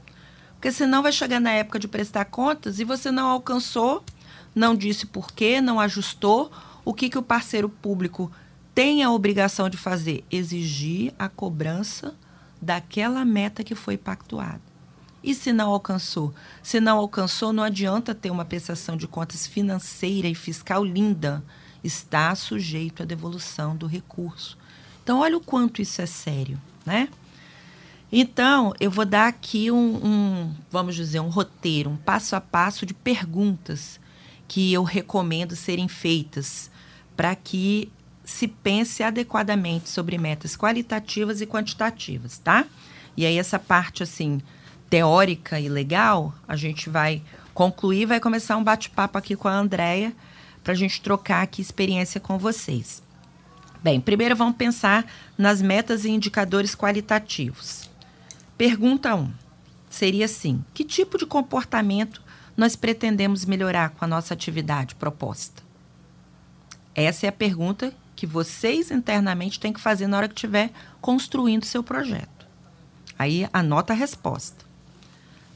Porque 0.54 0.70
senão 0.70 1.02
vai 1.02 1.10
chegar 1.10 1.40
na 1.40 1.50
época 1.50 1.78
de 1.78 1.88
prestar 1.88 2.26
contas 2.26 2.78
e 2.78 2.84
você 2.84 3.10
não 3.10 3.28
alcançou, 3.28 4.04
não 4.54 4.76
disse 4.76 5.06
por 5.06 5.32
quê, 5.32 5.60
não 5.60 5.80
ajustou, 5.80 6.52
o 6.84 6.94
que, 6.94 7.10
que 7.10 7.18
o 7.18 7.22
parceiro 7.22 7.68
público 7.68 8.30
tem 8.74 9.02
a 9.02 9.11
obrigação 9.11 9.68
de 9.68 9.76
fazer? 9.76 10.24
Exigir 10.30 11.12
a 11.18 11.28
cobrança 11.28 12.14
daquela 12.61 13.24
meta 13.24 13.62
que 13.62 13.74
foi 13.74 13.96
pactuada. 13.96 14.61
E 15.22 15.35
se 15.35 15.52
não 15.52 15.70
alcançou? 15.70 16.35
Se 16.62 16.80
não 16.80 16.98
alcançou, 16.98 17.52
não 17.52 17.62
adianta 17.62 18.14
ter 18.14 18.30
uma 18.30 18.44
prestação 18.44 18.96
de 18.96 19.06
contas 19.06 19.46
financeira 19.46 20.26
e 20.26 20.35
fiscal 20.35 20.85
linda. 20.85 21.44
Está 21.85 22.35
sujeito 22.35 23.02
à 23.02 23.06
devolução 23.06 23.76
do 23.76 23.87
recurso. 23.87 24.58
Então, 25.02 25.20
olha 25.20 25.37
o 25.37 25.40
quanto 25.40 25.82
isso 25.82 26.00
é 26.00 26.06
sério, 26.06 26.61
né? 26.87 27.08
Então, 28.11 28.74
eu 28.78 28.90
vou 28.90 29.04
dar 29.04 29.26
aqui 29.26 29.70
um, 29.70 30.06
um, 30.06 30.54
vamos 30.70 30.94
dizer, 30.94 31.20
um 31.20 31.28
roteiro, 31.28 31.90
um 31.90 31.96
passo 31.96 32.37
a 32.37 32.40
passo 32.40 32.85
de 32.85 32.92
perguntas 32.92 33.98
que 34.46 34.72
eu 34.72 34.82
recomendo 34.82 35.56
serem 35.56 35.88
feitas 35.88 36.70
para 37.16 37.35
que 37.35 37.90
se 38.24 38.46
pense 38.46 39.02
adequadamente 39.02 39.88
sobre 39.88 40.18
metas 40.18 40.56
qualitativas 40.56 41.40
e 41.40 41.46
quantitativas, 41.46 42.38
tá? 42.38 42.64
E 43.16 43.26
aí 43.26 43.38
essa 43.38 43.58
parte 43.58 44.02
assim 44.02 44.40
teórica 44.88 45.58
e 45.58 45.68
legal, 45.68 46.35
a 46.46 46.54
gente 46.54 46.90
vai 46.90 47.22
concluir, 47.54 48.06
vai 48.06 48.20
começar 48.20 48.56
um 48.56 48.64
bate-papo 48.64 49.16
aqui 49.16 49.35
com 49.35 49.48
a 49.48 49.54
Andrea 49.54 50.12
para 50.62 50.72
a 50.72 50.76
gente 50.76 51.00
trocar 51.00 51.42
aqui 51.42 51.61
experiência 51.61 52.20
com 52.20 52.38
vocês. 52.38 53.02
Bem, 53.82 54.00
primeiro 54.00 54.37
vamos 54.37 54.56
pensar 54.56 55.04
nas 55.37 55.61
metas 55.61 56.04
e 56.04 56.11
indicadores 56.11 56.74
qualitativos. 56.74 57.90
Pergunta 58.56 59.14
1. 59.14 59.18
Um, 59.18 59.32
seria 59.90 60.26
assim: 60.26 60.64
que 60.72 60.85
tipo 60.85 61.18
de 61.18 61.26
comportamento 61.26 62.22
nós 62.56 62.76
pretendemos 62.76 63.44
melhorar 63.44 63.90
com 63.90 64.04
a 64.04 64.08
nossa 64.08 64.35
atividade 64.35 64.94
proposta? 64.94 65.62
Essa 66.94 67.26
é 67.26 67.28
a 67.28 67.32
pergunta 67.32 67.92
que 68.14 68.27
vocês 68.27 68.90
internamente 68.90 69.59
têm 69.59 69.72
que 69.72 69.81
fazer 69.81 70.07
na 70.07 70.16
hora 70.16 70.29
que 70.29 70.35
estiver 70.35 70.70
construindo 71.01 71.64
seu 71.64 71.83
projeto. 71.83 72.46
Aí 73.18 73.48
anota 73.53 73.92
a 73.92 73.96
resposta. 73.96 74.64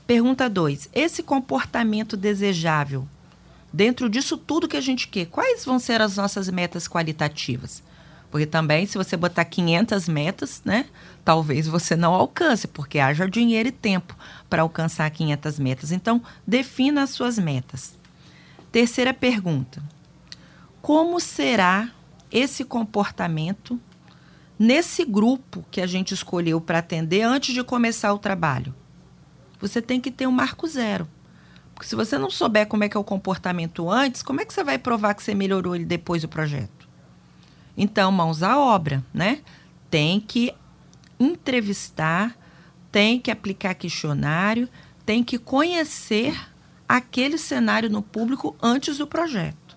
Pergunta 0.07 0.49
2. 0.49 0.89
Esse 0.93 1.23
comportamento 1.23 2.17
desejável, 2.17 3.07
dentro 3.73 4.09
disso 4.09 4.37
tudo 4.37 4.69
que 4.69 4.77
a 4.77 4.81
gente 4.81 5.09
quer, 5.09 5.27
quais 5.27 5.65
vão 5.65 5.79
ser 5.79 6.01
as 6.01 6.17
nossas 6.17 6.49
metas 6.49 6.87
qualitativas? 6.87 7.83
Porque 8.31 8.47
também, 8.47 8.87
se 8.87 8.99
você 8.99 9.17
botar 9.17 9.45
500 9.45 10.09
metas, 10.09 10.63
né, 10.65 10.87
talvez 11.25 11.67
você 11.67 11.97
não 11.97 12.13
alcance, 12.13 12.69
porque 12.69 12.99
haja 12.99 13.29
dinheiro 13.29 13.69
e 13.69 13.73
tempo 13.73 14.17
para 14.49 14.63
alcançar 14.63 15.09
500 15.11 15.59
metas. 15.59 15.93
Então, 15.93 16.23
defina 16.47 17.03
as 17.03 17.11
suas 17.11 17.39
metas. 17.39 17.97
Terceira 18.71 19.15
pergunta: 19.15 19.83
Como 20.83 21.19
será 21.19 21.91
esse 22.31 22.65
comportamento 22.65 23.81
nesse 24.59 25.05
grupo 25.05 25.65
que 25.71 25.81
a 25.81 25.87
gente 25.87 26.15
escolheu 26.15 26.61
para 26.61 26.79
atender 26.79 27.23
antes 27.23 27.55
de 27.55 27.63
começar 27.63 28.13
o 28.13 28.19
trabalho. 28.19 28.75
Você 29.61 29.81
tem 29.83 30.01
que 30.01 30.11
ter 30.11 30.27
um 30.27 30.33
marco 30.33 30.67
zero. 30.67 31.09
Porque 31.75 31.89
se 31.89 31.95
você 31.95 32.17
não 32.17 32.31
souber 32.31 32.67
como 32.67 32.85
é 32.85 32.89
que 32.89 32.97
é 32.97 33.01
o 33.01 33.05
comportamento 33.05 33.91
antes, 33.91 34.23
como 34.23 34.41
é 34.41 34.45
que 34.45 34.55
você 34.55 34.65
vai 34.65 34.79
provar 34.79 35.15
que 35.15 35.23
você 35.23 35.35
melhorou 35.35 35.75
ele 35.75 35.85
depois 35.85 36.23
do 36.23 36.29
projeto? 36.29 36.89
Então, 37.77 38.11
mãos 38.11 38.43
à 38.43 38.59
obra, 38.59 39.05
né? 39.13 39.41
Tem 39.91 40.19
que 40.19 40.55
entrevistar, 41.21 42.35
tem 42.91 43.21
que 43.21 43.31
aplicar 43.31 43.75
questionário, 43.75 44.69
tem 45.05 45.23
que 45.23 45.39
conhecer 45.39 46.35
aquele 46.89 47.37
cenário 47.37 47.91
no 47.91 48.01
público 48.01 48.57
antes 48.63 48.97
do 48.97 49.07
projeto. 49.07 49.77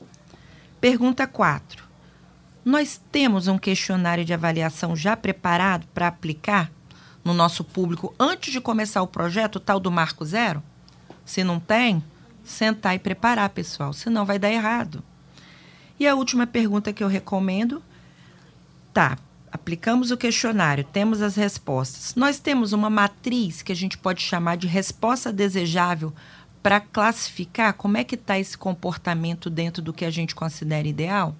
Pergunta 0.80 1.28
4. 1.28 1.89
Nós 2.64 3.00
temos 3.12 3.48
um 3.48 3.58
questionário 3.58 4.26
de 4.26 4.34
avaliação 4.34 4.96
já 4.96 5.16
preparado 5.16 5.88
para 5.94 6.08
aplicar 6.08 6.70
no 7.24 7.34
nosso 7.34 7.64
público 7.64 8.14
antes 8.20 8.52
de 8.52 8.60
começar 8.60 9.02
o 9.02 9.08
projeto, 9.08 9.60
tal 9.60 9.80
do 9.80 9.92
Marco 9.92 10.26
Zero? 10.26 10.62
Se 11.26 11.44
não 11.44 11.60
tem, 11.60 12.04
sentar 12.44 12.96
e 12.96 13.00
preparar, 13.00 13.50
pessoal, 13.50 13.94
senão 13.94 14.26
vai 14.26 14.38
dar 14.38 14.52
errado. 14.52 15.04
E 16.00 16.08
a 16.08 16.16
última 16.16 16.48
pergunta 16.48 16.92
que 16.92 17.04
eu 17.04 17.08
recomendo, 17.08 17.84
tá, 18.94 19.18
aplicamos 19.52 20.12
o 20.12 20.18
questionário, 20.18 20.84
temos 20.84 21.22
as 21.22 21.36
respostas. 21.36 22.16
Nós 22.16 22.40
temos 22.40 22.74
uma 22.74 22.90
matriz 22.90 23.62
que 23.62 23.72
a 23.72 23.76
gente 23.76 23.98
pode 23.98 24.22
chamar 24.22 24.58
de 24.58 24.68
resposta 24.68 25.32
desejável 25.32 26.14
para 26.62 26.80
classificar 26.80 27.74
como 27.74 27.98
é 27.98 28.04
que 28.04 28.16
está 28.16 28.38
esse 28.38 28.58
comportamento 28.58 29.50
dentro 29.50 29.82
do 29.82 29.94
que 29.94 30.04
a 30.04 30.12
gente 30.12 30.36
considera 30.36 30.88
ideal? 30.88 31.36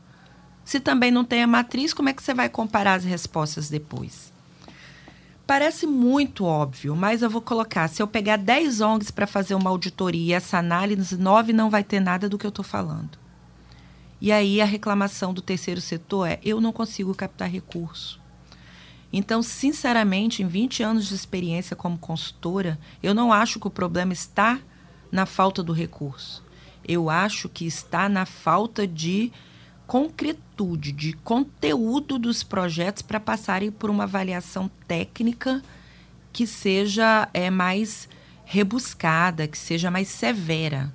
Se 0.70 0.80
também 0.80 1.10
não 1.10 1.26
tem 1.26 1.42
a 1.42 1.48
matriz, 1.48 1.96
como 1.96 2.10
é 2.10 2.14
que 2.14 2.22
você 2.22 2.32
vai 2.32 2.48
comparar 2.48 2.94
as 2.94 3.04
respostas 3.04 3.72
depois? 3.72 4.32
Parece 5.48 5.88
muito 5.88 6.46
óbvio, 6.46 6.96
mas 6.96 7.24
eu 7.24 7.30
vou 7.32 7.42
colocar: 7.42 7.88
se 7.88 8.04
eu 8.04 8.08
pegar 8.08 8.38
10 8.38 8.80
ONGs 8.80 9.10
para 9.10 9.26
fazer 9.26 9.56
uma 9.56 9.72
auditoria 9.72 10.38
essa 10.38 10.60
análise, 10.60 11.18
9 11.18 11.54
não 11.54 11.72
vai 11.72 11.84
ter 11.84 12.00
nada 12.00 12.30
do 12.30 12.38
que 12.38 12.46
eu 12.46 12.50
estou 12.50 12.64
falando. 12.64 13.18
E 14.22 14.32
aí 14.32 14.62
a 14.62 14.66
reclamação 14.66 15.34
do 15.34 15.42
terceiro 15.42 15.82
setor 15.82 16.28
é: 16.28 16.40
eu 16.44 16.62
não 16.62 16.72
consigo 16.72 17.16
captar 17.16 17.50
recurso. 17.50 18.22
Então, 19.12 19.42
sinceramente, 19.42 20.44
em 20.44 20.48
20 20.48 20.84
anos 20.84 21.08
de 21.08 21.16
experiência 21.16 21.76
como 21.76 21.98
consultora, 21.98 22.78
eu 23.02 23.16
não 23.16 23.34
acho 23.34 23.60
que 23.60 23.66
o 23.66 23.72
problema 23.72 24.14
está 24.14 24.60
na 25.12 25.26
falta 25.26 25.64
do 25.64 25.74
recurso. 25.74 26.44
Eu 26.88 27.10
acho 27.10 27.50
que 27.50 27.66
está 27.66 28.08
na 28.08 28.28
falta 28.28 28.86
de 28.86 29.32
concretude, 29.90 30.92
de 30.92 31.14
conteúdo 31.14 32.20
dos 32.20 32.44
projetos 32.44 33.02
para 33.02 33.20
passarem 33.20 33.72
por 33.72 33.90
uma 33.90 34.04
avaliação 34.04 34.70
técnica 34.88 35.64
que 36.32 36.46
seja 36.46 37.28
é, 37.34 37.50
mais 37.50 38.08
rebuscada, 38.46 39.48
que 39.48 39.58
seja 39.58 39.90
mais 39.90 40.08
severa. 40.08 40.94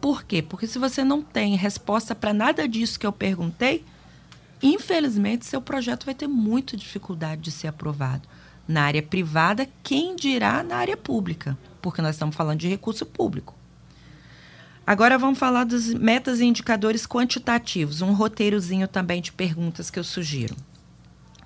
Por 0.00 0.22
quê? 0.22 0.40
Porque 0.40 0.68
se 0.68 0.78
você 0.78 1.02
não 1.02 1.20
tem 1.20 1.56
resposta 1.56 2.14
para 2.14 2.32
nada 2.32 2.68
disso 2.68 2.96
que 2.96 3.04
eu 3.04 3.12
perguntei, 3.12 3.84
infelizmente 4.62 5.44
seu 5.44 5.60
projeto 5.60 6.04
vai 6.04 6.14
ter 6.14 6.28
muita 6.28 6.76
dificuldade 6.76 7.40
de 7.40 7.50
ser 7.50 7.66
aprovado. 7.66 8.28
Na 8.68 8.84
área 8.84 9.02
privada, 9.02 9.68
quem 9.82 10.14
dirá 10.14 10.62
na 10.62 10.76
área 10.76 10.96
pública? 10.96 11.58
Porque 11.80 12.00
nós 12.00 12.14
estamos 12.14 12.36
falando 12.36 12.60
de 12.60 12.68
recurso 12.68 13.04
público. 13.04 13.52
Agora 14.86 15.16
vamos 15.16 15.38
falar 15.38 15.64
dos 15.64 15.94
metas 15.94 16.40
e 16.40 16.44
indicadores 16.44 17.06
quantitativos, 17.06 18.02
um 18.02 18.12
roteirozinho 18.12 18.88
também 18.88 19.22
de 19.22 19.32
perguntas 19.32 19.90
que 19.90 19.98
eu 19.98 20.04
sugiro. 20.04 20.56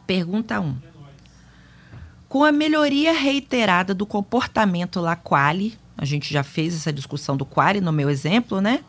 Pergunta 0.07 0.59
1. 0.59 0.77
Com 2.29 2.45
a 2.45 2.51
melhoria 2.51 3.13
reiterada 3.13 3.95
do 3.95 4.07
comportamento 4.07 5.01
lá 5.01 5.15
quali, 5.15 5.79
a 5.97 6.05
gente 6.05 6.33
já 6.33 6.43
fez 6.43 6.75
essa 6.75 6.93
discussão 6.93 7.37
do 7.37 7.45
quali 7.45 7.81
no 7.81 7.93
meu 7.93 8.09
exemplo, 8.09 8.61
né? 8.61 8.83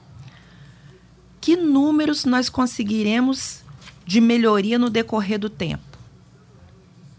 Que 1.42 1.56
números 1.56 2.26
nós 2.26 2.50
conseguiremos 2.50 3.64
de 4.06 4.22
melhoria 4.22 4.80
no 4.80 4.90
decorrer 4.90 5.40
do 5.40 5.50
tempo? 5.50 5.87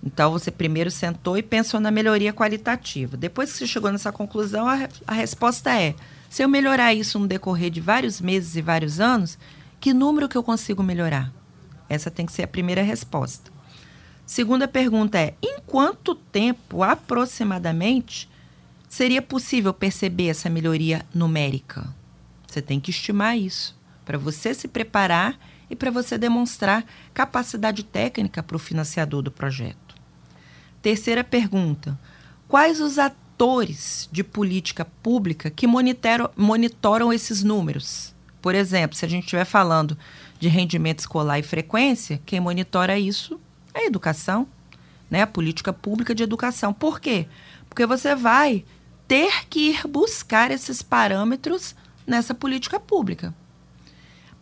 Então, 0.02 0.30
você 0.30 0.50
primeiro 0.50 0.90
sentou 0.90 1.36
e 1.36 1.42
pensou 1.42 1.80
na 1.80 1.90
melhoria 1.90 2.32
qualitativa. 2.32 3.16
Depois 3.16 3.52
que 3.52 3.58
você 3.58 3.66
chegou 3.66 3.90
nessa 3.90 4.12
conclusão, 4.12 4.68
a, 4.68 4.88
a 5.06 5.12
resposta 5.12 5.74
é 5.78 5.94
se 6.30 6.42
eu 6.42 6.48
melhorar 6.48 6.94
isso 6.94 7.18
no 7.18 7.26
decorrer 7.26 7.70
de 7.70 7.80
vários 7.80 8.20
meses 8.20 8.54
e 8.54 8.62
vários 8.62 9.00
anos, 9.00 9.38
que 9.80 9.94
número 9.94 10.28
que 10.28 10.36
eu 10.36 10.42
consigo 10.42 10.82
melhorar? 10.82 11.32
Essa 11.88 12.10
tem 12.10 12.26
que 12.26 12.32
ser 12.32 12.42
a 12.42 12.48
primeira 12.48 12.82
resposta. 12.82 13.50
Segunda 14.26 14.68
pergunta 14.68 15.18
é: 15.18 15.34
em 15.42 15.58
quanto 15.66 16.14
tempo 16.14 16.82
aproximadamente 16.82 18.28
seria 18.88 19.22
possível 19.22 19.72
perceber 19.72 20.28
essa 20.28 20.50
melhoria 20.50 21.04
numérica? 21.14 21.88
Você 22.46 22.60
tem 22.60 22.78
que 22.78 22.90
estimar 22.90 23.38
isso 23.38 23.76
para 24.04 24.18
você 24.18 24.52
se 24.52 24.68
preparar 24.68 25.38
e 25.70 25.76
para 25.76 25.90
você 25.90 26.18
demonstrar 26.18 26.84
capacidade 27.12 27.82
técnica 27.82 28.42
para 28.42 28.56
o 28.56 28.60
financiador 28.60 29.22
do 29.22 29.30
projeto. 29.30 29.87
Terceira 30.88 31.22
pergunta: 31.22 31.98
quais 32.48 32.80
os 32.80 32.98
atores 32.98 34.08
de 34.10 34.24
política 34.24 34.86
pública 35.02 35.50
que 35.50 35.66
monitoram, 35.66 36.30
monitoram 36.34 37.12
esses 37.12 37.42
números. 37.42 38.14
Por 38.40 38.54
exemplo, 38.54 38.96
se 38.96 39.04
a 39.04 39.08
gente 39.08 39.24
estiver 39.24 39.44
falando 39.44 39.98
de 40.40 40.48
rendimento 40.48 41.00
escolar 41.00 41.38
e 41.38 41.42
frequência, 41.42 42.22
quem 42.24 42.40
monitora 42.40 42.98
isso 42.98 43.38
é 43.74 43.80
a 43.80 43.84
educação, 43.84 44.48
né? 45.10 45.20
a 45.20 45.26
política 45.26 45.74
pública 45.74 46.14
de 46.14 46.22
educação. 46.22 46.72
Por 46.72 47.00
quê? 47.00 47.28
Porque 47.68 47.84
você 47.84 48.14
vai 48.14 48.64
ter 49.06 49.46
que 49.50 49.72
ir 49.72 49.86
buscar 49.86 50.50
esses 50.50 50.80
parâmetros 50.80 51.76
nessa 52.06 52.32
política 52.32 52.80
pública. 52.80 53.34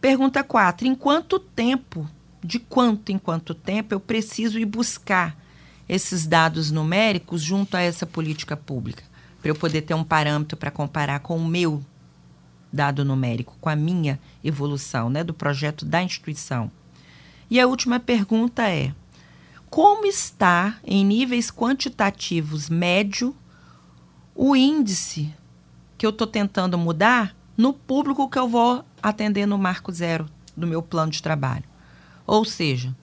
Pergunta 0.01 0.45
4. 0.45 0.87
Em 0.87 0.95
quanto 0.95 1.41
tempo, 1.41 2.09
de 2.41 2.61
quanto 2.61 3.11
em 3.11 3.19
quanto 3.19 3.53
tempo 3.53 3.93
eu 3.93 3.99
preciso 3.99 4.61
ir 4.61 4.65
buscar 4.65 5.45
esses 5.89 6.27
dados 6.27 6.71
numéricos 6.71 7.43
junto 7.43 7.77
a 7.77 7.81
essa 7.81 8.07
política 8.07 8.57
pública, 8.57 9.05
para 9.41 9.51
eu 9.51 9.55
poder 9.55 9.83
ter 9.83 9.95
um 9.95 10.05
parâmetro 10.05 10.57
para 10.57 10.71
comparar 10.71 11.21
com 11.21 11.37
o 11.37 11.47
meu 11.47 11.83
dado 12.73 13.05
numérico, 13.05 13.57
com 13.61 13.69
a 13.69 13.77
minha 13.77 14.19
evolução, 14.43 15.09
né, 15.09 15.23
do 15.23 15.33
projeto 15.33 15.85
da 15.85 16.03
instituição. 16.03 16.71
E 17.51 17.61
a 17.61 17.67
última 17.67 18.01
pergunta 18.01 18.69
é: 18.69 18.93
como 19.71 20.07
está 20.07 20.79
em 20.85 21.05
níveis 21.05 21.51
quantitativos 21.51 22.69
médio 22.69 23.35
o 24.35 24.55
índice 24.55 25.33
que 25.97 26.05
eu 26.05 26.11
estou 26.11 26.27
tentando 26.27 26.77
mudar 26.77 27.35
no 27.57 27.73
público 27.73 28.29
que 28.29 28.39
eu 28.39 28.49
vou 28.49 28.85
atender 29.03 29.47
no 29.47 29.57
marco 29.57 29.91
zero 29.93 30.27
do 30.57 30.67
meu 30.67 30.83
plano 30.83 31.13
de 31.13 31.23
trabalho? 31.23 31.65
Ou 32.27 32.45
seja, 32.45 32.95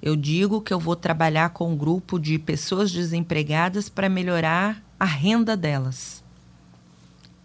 eu 0.00 0.14
digo 0.14 0.60
que 0.60 0.72
eu 0.72 0.78
vou 0.78 0.94
trabalhar 0.94 1.50
com 1.50 1.72
um 1.72 1.76
grupo 1.76 2.18
de 2.18 2.38
pessoas 2.38 2.90
desempregadas 2.90 3.88
para 3.88 4.08
melhorar 4.08 4.82
a 4.98 5.04
renda 5.04 5.56
delas. 5.56 6.22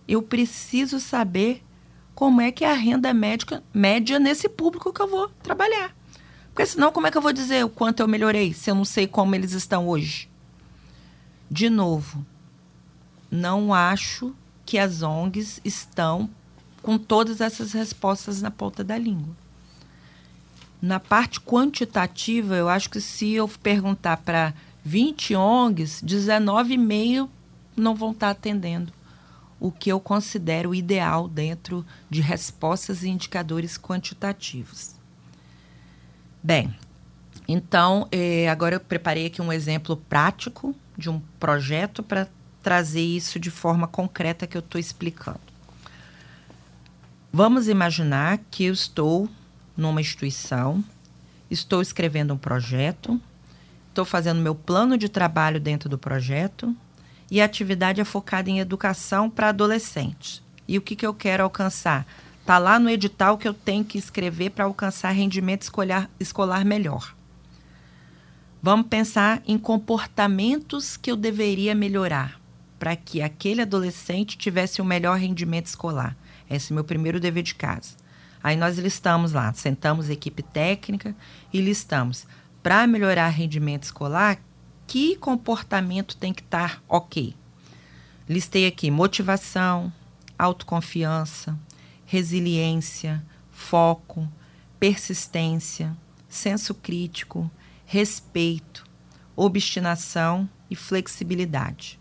Eu 0.07 0.21
preciso 0.21 0.99
saber 0.99 1.63
como 2.13 2.41
é 2.41 2.51
que 2.51 2.63
é 2.63 2.71
a 2.71 2.75
renda 2.75 3.13
médica, 3.13 3.63
média 3.73 4.19
nesse 4.19 4.47
público 4.47 4.93
que 4.93 5.01
eu 5.01 5.07
vou 5.07 5.29
trabalhar. 5.41 5.95
Porque 6.53 6.65
senão, 6.67 6.91
como 6.91 7.07
é 7.07 7.11
que 7.11 7.17
eu 7.17 7.21
vou 7.21 7.33
dizer 7.33 7.65
o 7.65 7.69
quanto 7.69 8.01
eu 8.01 8.07
melhorei 8.07 8.53
se 8.53 8.69
eu 8.69 8.75
não 8.75 8.85
sei 8.85 9.07
como 9.07 9.33
eles 9.33 9.53
estão 9.53 9.87
hoje? 9.87 10.29
De 11.49 11.69
novo, 11.69 12.23
não 13.31 13.73
acho 13.73 14.35
que 14.63 14.77
as 14.77 15.01
ONGs 15.01 15.59
estão 15.65 16.29
com 16.83 16.97
todas 16.97 17.41
essas 17.41 17.73
respostas 17.73 18.41
na 18.41 18.51
ponta 18.51 18.83
da 18.83 18.97
língua. 18.97 19.35
Na 20.83 20.99
parte 20.99 21.39
quantitativa, 21.39 22.57
eu 22.57 22.67
acho 22.67 22.89
que 22.89 22.99
se 22.99 23.31
eu 23.31 23.47
perguntar 23.47 24.17
para 24.17 24.53
20 24.83 25.33
ONGs, 25.33 26.03
19,5 26.03 27.29
não 27.73 27.95
vão 27.95 28.11
estar 28.11 28.31
atendendo 28.31 28.91
o 29.61 29.71
que 29.71 29.89
eu 29.89 29.97
considero 29.97 30.75
ideal 30.75 31.29
dentro 31.29 31.85
de 32.09 32.19
respostas 32.19 33.01
e 33.01 33.07
indicadores 33.07 33.77
quantitativos. 33.77 34.93
Bem, 36.43 36.75
então, 37.47 38.05
eh, 38.11 38.49
agora 38.49 38.75
eu 38.75 38.79
preparei 38.81 39.27
aqui 39.27 39.41
um 39.41 39.53
exemplo 39.53 39.95
prático 39.95 40.75
de 40.97 41.09
um 41.09 41.21
projeto 41.39 42.03
para 42.03 42.27
trazer 42.61 42.99
isso 42.99 43.39
de 43.39 43.49
forma 43.49 43.87
concreta 43.87 44.45
que 44.45 44.57
eu 44.57 44.59
estou 44.59 44.81
explicando. 44.81 45.39
Vamos 47.31 47.69
imaginar 47.69 48.37
que 48.51 48.65
eu 48.65 48.73
estou 48.73 49.29
numa 49.75 50.01
instituição, 50.01 50.83
estou 51.49 51.81
escrevendo 51.81 52.33
um 52.33 52.37
projeto, 52.37 53.19
estou 53.89 54.05
fazendo 54.05 54.41
meu 54.41 54.55
plano 54.55 54.97
de 54.97 55.09
trabalho 55.09 55.59
dentro 55.59 55.89
do 55.89 55.97
projeto 55.97 56.75
e 57.29 57.41
a 57.41 57.45
atividade 57.45 58.01
é 58.01 58.03
focada 58.03 58.49
em 58.49 58.59
educação 58.59 59.29
para 59.29 59.49
adolescentes. 59.49 60.41
E 60.67 60.77
o 60.77 60.81
que, 60.81 60.95
que 60.95 61.05
eu 61.05 61.13
quero 61.13 61.43
alcançar? 61.43 62.05
Está 62.39 62.57
lá 62.57 62.77
no 62.77 62.89
edital 62.89 63.37
que 63.37 63.47
eu 63.47 63.53
tenho 63.53 63.85
que 63.85 63.97
escrever 63.97 64.51
para 64.51 64.65
alcançar 64.65 65.11
rendimento 65.11 65.63
escolar, 65.63 66.09
escolar 66.19 66.65
melhor. 66.65 67.15
Vamos 68.61 68.87
pensar 68.87 69.41
em 69.45 69.57
comportamentos 69.57 70.95
que 70.95 71.11
eu 71.11 71.15
deveria 71.15 71.75
melhorar 71.75 72.39
para 72.79 72.95
que 72.95 73.21
aquele 73.21 73.61
adolescente 73.61 74.37
tivesse 74.37 74.81
um 74.81 74.85
melhor 74.85 75.17
rendimento 75.17 75.67
escolar. 75.67 76.17
Esse 76.49 76.71
é 76.71 76.73
o 76.73 76.75
meu 76.75 76.83
primeiro 76.83 77.19
dever 77.19 77.43
de 77.43 77.55
casa. 77.55 78.02
Aí 78.43 78.57
nós 78.57 78.77
listamos 78.77 79.31
lá, 79.31 79.53
sentamos 79.53 80.09
equipe 80.09 80.43
técnica 80.43 81.15
e 81.53 81.61
listamos 81.61 82.27
para 82.61 82.85
melhorar 82.85 83.29
rendimento 83.29 83.83
escolar, 83.83 84.37
que 84.85 85.15
comportamento 85.15 86.17
tem 86.17 86.33
que 86.33 86.41
estar 86.41 86.75
tá 86.75 86.81
ok. 86.89 87.33
Listei 88.27 88.67
aqui 88.67 88.91
motivação, 88.91 89.91
autoconfiança, 90.37 91.57
resiliência, 92.05 93.23
foco, 93.49 94.29
persistência, 94.77 95.95
senso 96.27 96.73
crítico, 96.73 97.49
respeito, 97.85 98.83
obstinação 99.35 100.49
e 100.69 100.75
flexibilidade. 100.75 101.97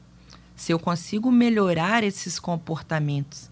Se 0.57 0.72
eu 0.72 0.78
consigo 0.78 1.31
melhorar 1.31 2.02
esses 2.02 2.38
comportamentos 2.38 3.50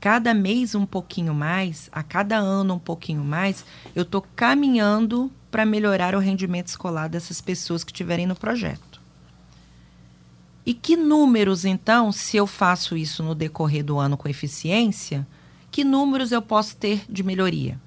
cada 0.00 0.32
mês 0.32 0.74
um 0.74 0.86
pouquinho 0.86 1.34
mais, 1.34 1.90
a 1.92 2.02
cada 2.02 2.38
ano 2.38 2.74
um 2.74 2.78
pouquinho 2.78 3.22
mais, 3.22 3.64
eu 3.94 4.02
estou 4.02 4.24
caminhando 4.34 5.30
para 5.50 5.66
melhorar 5.66 6.14
o 6.14 6.18
rendimento 6.18 6.68
escolar 6.68 7.08
dessas 7.08 7.40
pessoas 7.40 7.84
que 7.84 7.92
estiverem 7.92 8.26
no 8.26 8.34
projeto. 8.34 9.00
E 10.64 10.72
que 10.72 10.96
números, 10.96 11.64
então, 11.64 12.12
se 12.12 12.36
eu 12.36 12.46
faço 12.46 12.96
isso 12.96 13.22
no 13.22 13.34
decorrer 13.34 13.84
do 13.84 13.98
ano 13.98 14.16
com 14.16 14.28
eficiência, 14.28 15.26
que 15.70 15.84
números 15.84 16.32
eu 16.32 16.40
posso 16.40 16.76
ter 16.76 17.04
de 17.08 17.22
melhoria? 17.22 17.80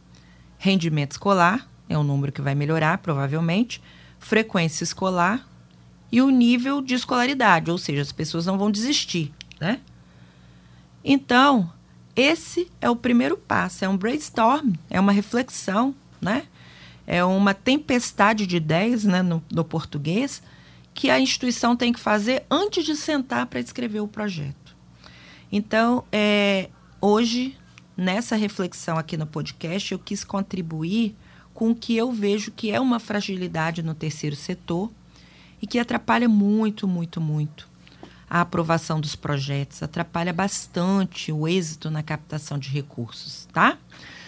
Rendimento 0.58 1.14
escolar 1.14 1.68
é 1.90 1.98
um 1.98 2.04
número 2.04 2.32
que 2.32 2.42
vai 2.42 2.56
melhorar, 2.56 3.00
provavelmente, 3.00 3.82
frequência 4.20 4.84
escolar 4.84 5.48
e 6.12 6.22
o 6.22 6.30
nível 6.30 6.82
de 6.82 6.94
escolaridade, 6.94 7.72
ou 7.72 7.78
seja, 7.78 8.02
as 8.02 8.12
pessoas 8.12 8.46
não 8.46 8.58
vão 8.58 8.70
desistir, 8.70 9.34
né? 9.60 9.80
Então, 11.04 11.72
esse 12.16 12.72
é 12.80 12.90
o 12.90 12.96
primeiro 12.96 13.36
passo, 13.36 13.84
é 13.84 13.90
um 13.90 13.98
brainstorm, 13.98 14.74
é 14.90 15.00
uma 15.00 15.12
reflexão, 15.12 15.96
né? 16.22 16.44
É 17.08 17.24
uma 17.24 17.54
tempestade 17.54 18.46
de 18.48 18.56
ideias, 18.58 19.04
né, 19.04 19.22
no, 19.22 19.44
no 19.52 19.66
português, 19.66 20.42
que 20.94 21.10
a 21.10 21.20
instituição 21.20 21.76
tem 21.76 21.92
que 21.92 22.00
fazer 22.00 22.46
antes 22.50 22.86
de 22.86 22.96
sentar 22.96 23.46
para 23.48 23.60
escrever 23.60 24.00
o 24.00 24.08
projeto. 24.08 24.76
Então, 25.52 26.06
é, 26.12 26.70
hoje, 27.02 27.58
nessa 27.98 28.36
reflexão 28.36 28.98
aqui 28.98 29.18
no 29.18 29.26
podcast, 29.26 29.92
eu 29.92 30.00
quis 30.00 30.24
contribuir 30.24 31.16
com 31.54 31.72
o 31.72 31.76
que 31.76 31.98
eu 31.98 32.12
vejo 32.12 32.52
que 32.52 32.72
é 32.72 32.80
uma 32.80 33.00
fragilidade 33.00 33.84
no 33.84 33.94
terceiro 33.94 34.36
setor 34.36 34.90
e 35.62 35.68
que 35.68 35.80
atrapalha 35.80 36.30
muito, 36.30 36.88
muito, 36.88 37.20
muito 37.20 37.73
a 38.34 38.42
aprovação 38.42 39.00
dos 39.00 39.16
projetos, 39.16 39.84
atrapalha 39.84 40.34
bastante 40.34 41.32
o 41.32 41.48
êxito 41.48 41.92
na 41.92 42.02
captação 42.02 42.58
de 42.58 42.68
recursos, 42.68 43.48
tá? 43.54 43.78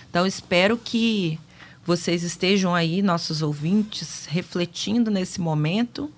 Então, 0.08 0.28
espero 0.28 0.78
que 0.78 1.40
vocês 1.84 2.22
estejam 2.22 2.76
aí, 2.76 3.02
nossos 3.02 3.42
ouvintes, 3.42 4.28
refletindo 4.28 5.10
nesse 5.10 5.42
momento, 5.42 6.12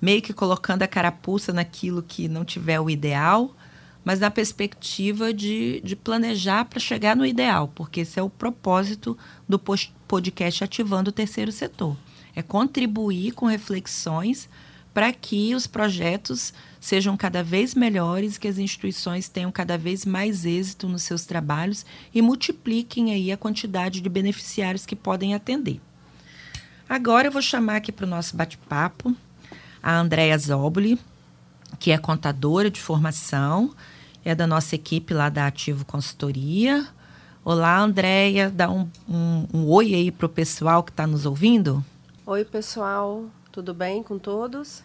meio 0.00 0.22
que 0.22 0.32
colocando 0.32 0.84
a 0.84 0.86
carapuça 0.86 1.52
naquilo 1.52 2.04
que 2.04 2.28
não 2.28 2.44
tiver 2.44 2.78
o 2.78 2.88
ideal, 2.88 3.52
mas 4.04 4.20
na 4.20 4.30
perspectiva 4.30 5.34
de, 5.34 5.80
de 5.82 5.96
planejar 5.96 6.66
para 6.66 6.78
chegar 6.78 7.16
no 7.16 7.26
ideal, 7.26 7.66
porque 7.74 8.02
esse 8.02 8.20
é 8.20 8.22
o 8.22 8.30
propósito 8.30 9.18
do 9.48 9.58
podcast 9.58 10.62
Ativando 10.62 11.10
o 11.10 11.12
Terceiro 11.12 11.50
Setor. 11.50 11.96
É 12.36 12.42
contribuir 12.42 13.32
com 13.32 13.46
reflexões 13.46 14.48
para 14.94 15.12
que 15.12 15.54
os 15.54 15.66
projetos 15.66 16.52
sejam 16.80 17.16
cada 17.16 17.42
vez 17.42 17.74
melhores, 17.74 18.38
que 18.38 18.48
as 18.48 18.58
instituições 18.58 19.28
tenham 19.28 19.50
cada 19.50 19.76
vez 19.76 20.04
mais 20.04 20.44
êxito 20.44 20.88
nos 20.88 21.02
seus 21.02 21.24
trabalhos 21.24 21.84
e 22.14 22.22
multipliquem 22.22 23.12
aí 23.12 23.32
a 23.32 23.36
quantidade 23.36 24.00
de 24.00 24.08
beneficiários 24.08 24.86
que 24.86 24.96
podem 24.96 25.34
atender. 25.34 25.80
Agora 26.88 27.28
eu 27.28 27.32
vou 27.32 27.42
chamar 27.42 27.76
aqui 27.76 27.92
para 27.92 28.06
o 28.06 28.08
nosso 28.08 28.36
bate-papo 28.36 29.14
a 29.82 29.96
Andréa 29.96 30.38
Zoboli, 30.38 30.98
que 31.78 31.90
é 31.90 31.98
contadora 31.98 32.70
de 32.70 32.80
formação, 32.80 33.74
é 34.24 34.34
da 34.34 34.46
nossa 34.46 34.74
equipe 34.74 35.14
lá 35.14 35.28
da 35.28 35.46
Ativo 35.46 35.84
Consultoria. 35.84 36.86
Olá, 37.44 37.78
Andréia, 37.78 38.50
dá 38.50 38.70
um, 38.70 38.88
um, 39.08 39.46
um 39.54 39.66
oi 39.68 39.94
aí 39.94 40.10
para 40.10 40.26
o 40.26 40.28
pessoal 40.28 40.82
que 40.82 40.90
está 40.90 41.06
nos 41.06 41.24
ouvindo. 41.24 41.84
Oi, 42.26 42.44
pessoal, 42.44 43.24
tudo 43.50 43.72
bem 43.72 44.02
com 44.02 44.18
todos? 44.18 44.82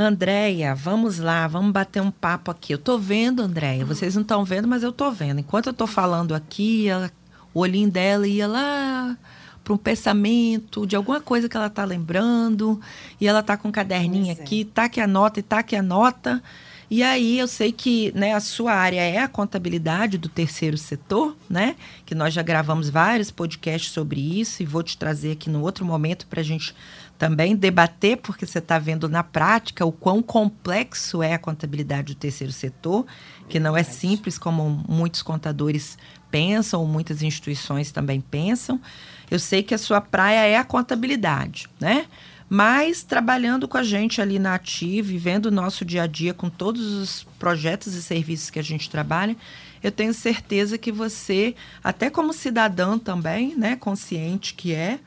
Andréia, 0.00 0.76
vamos 0.76 1.18
lá, 1.18 1.48
vamos 1.48 1.72
bater 1.72 2.00
um 2.00 2.12
papo 2.12 2.52
aqui. 2.52 2.72
Eu 2.72 2.78
tô 2.78 2.96
vendo, 2.96 3.42
Andréia, 3.42 3.84
vocês 3.84 4.14
não 4.14 4.22
estão 4.22 4.44
vendo, 4.44 4.68
mas 4.68 4.84
eu 4.84 4.92
tô 4.92 5.10
vendo. 5.10 5.40
Enquanto 5.40 5.66
eu 5.66 5.72
tô 5.72 5.88
falando 5.88 6.36
aqui, 6.36 6.86
ela, 6.86 7.10
o 7.52 7.58
olhinho 7.58 7.90
dela 7.90 8.24
ia 8.28 8.46
lá 8.46 9.18
para 9.64 9.74
um 9.74 9.76
pensamento 9.76 10.86
de 10.86 10.94
alguma 10.94 11.20
coisa 11.20 11.48
que 11.48 11.56
ela 11.56 11.68
tá 11.68 11.84
lembrando, 11.84 12.80
e 13.20 13.26
ela 13.26 13.42
tá 13.42 13.56
com 13.56 13.70
um 13.70 13.72
caderninho 13.72 14.28
é. 14.28 14.40
aqui, 14.40 14.64
tá 14.64 14.88
que 14.88 15.00
anota 15.00 15.40
e 15.40 15.42
tá 15.42 15.64
que 15.64 15.74
anota. 15.74 16.40
E 16.88 17.02
aí 17.02 17.36
eu 17.36 17.48
sei 17.48 17.72
que 17.72 18.12
né, 18.14 18.34
a 18.34 18.40
sua 18.40 18.72
área 18.72 19.00
é 19.00 19.18
a 19.18 19.28
contabilidade 19.28 20.16
do 20.16 20.28
terceiro 20.28 20.78
setor, 20.78 21.36
né? 21.50 21.74
Que 22.06 22.14
nós 22.14 22.32
já 22.32 22.42
gravamos 22.42 22.88
vários 22.88 23.32
podcasts 23.32 23.90
sobre 23.90 24.20
isso 24.40 24.62
e 24.62 24.66
vou 24.66 24.82
te 24.82 24.96
trazer 24.96 25.32
aqui 25.32 25.50
no 25.50 25.60
outro 25.60 25.84
momento 25.84 26.26
para 26.28 26.40
a 26.40 26.44
gente 26.44 26.72
também 27.18 27.56
debater, 27.56 28.16
porque 28.18 28.46
você 28.46 28.60
está 28.60 28.78
vendo 28.78 29.08
na 29.08 29.24
prática 29.24 29.84
o 29.84 29.90
quão 29.90 30.22
complexo 30.22 31.22
é 31.22 31.34
a 31.34 31.38
contabilidade 31.38 32.14
do 32.14 32.18
terceiro 32.18 32.52
setor, 32.52 33.04
que 33.48 33.58
não 33.58 33.76
é 33.76 33.82
simples 33.82 34.38
como 34.38 34.84
muitos 34.88 35.20
contadores 35.20 35.98
pensam, 36.30 36.80
ou 36.80 36.86
muitas 36.86 37.20
instituições 37.20 37.90
também 37.90 38.20
pensam. 38.20 38.80
Eu 39.28 39.38
sei 39.38 39.62
que 39.62 39.74
a 39.74 39.78
sua 39.78 40.00
praia 40.00 40.46
é 40.46 40.56
a 40.56 40.64
contabilidade, 40.64 41.66
né? 41.80 42.06
Mas 42.48 43.02
trabalhando 43.02 43.68
com 43.68 43.76
a 43.76 43.82
gente 43.82 44.22
ali 44.22 44.38
na 44.38 44.54
Ativa, 44.54 45.12
vendo 45.18 45.46
o 45.46 45.50
nosso 45.50 45.84
dia 45.84 46.04
a 46.04 46.06
dia 46.06 46.32
com 46.32 46.48
todos 46.48 46.94
os 46.94 47.26
projetos 47.38 47.94
e 47.94 48.02
serviços 48.02 48.48
que 48.48 48.58
a 48.58 48.64
gente 48.64 48.88
trabalha, 48.88 49.36
eu 49.82 49.92
tenho 49.92 50.14
certeza 50.14 50.78
que 50.78 50.90
você, 50.90 51.54
até 51.84 52.08
como 52.08 52.32
cidadã 52.32 52.98
também, 52.98 53.54
né, 53.54 53.76
consciente 53.76 54.54
que 54.54 54.72
é, 54.72 54.98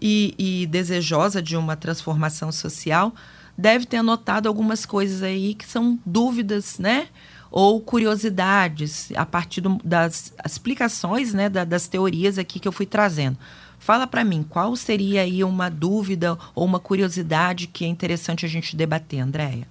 e, 0.00 0.34
e 0.38 0.66
desejosa 0.66 1.42
de 1.42 1.56
uma 1.56 1.76
transformação 1.76 2.52
social 2.52 3.14
deve 3.56 3.86
ter 3.86 3.98
anotado 3.98 4.48
algumas 4.48 4.84
coisas 4.84 5.22
aí 5.22 5.54
que 5.54 5.66
são 5.66 5.98
dúvidas, 6.04 6.78
né? 6.78 7.08
Ou 7.50 7.80
curiosidades 7.80 9.10
a 9.16 9.24
partir 9.24 9.60
do, 9.60 9.78
das 9.82 10.34
explicações, 10.44 11.32
né? 11.32 11.48
Da, 11.48 11.64
das 11.64 11.88
teorias 11.88 12.38
aqui 12.38 12.60
que 12.60 12.68
eu 12.68 12.72
fui 12.72 12.86
trazendo. 12.86 13.38
Fala 13.78 14.06
para 14.06 14.24
mim, 14.24 14.42
qual 14.42 14.74
seria 14.76 15.22
aí 15.22 15.44
uma 15.44 15.70
dúvida 15.70 16.36
ou 16.54 16.64
uma 16.64 16.80
curiosidade 16.80 17.66
que 17.66 17.84
é 17.84 17.88
interessante 17.88 18.44
a 18.44 18.48
gente 18.48 18.76
debater, 18.76 19.20
Andréia? 19.20 19.66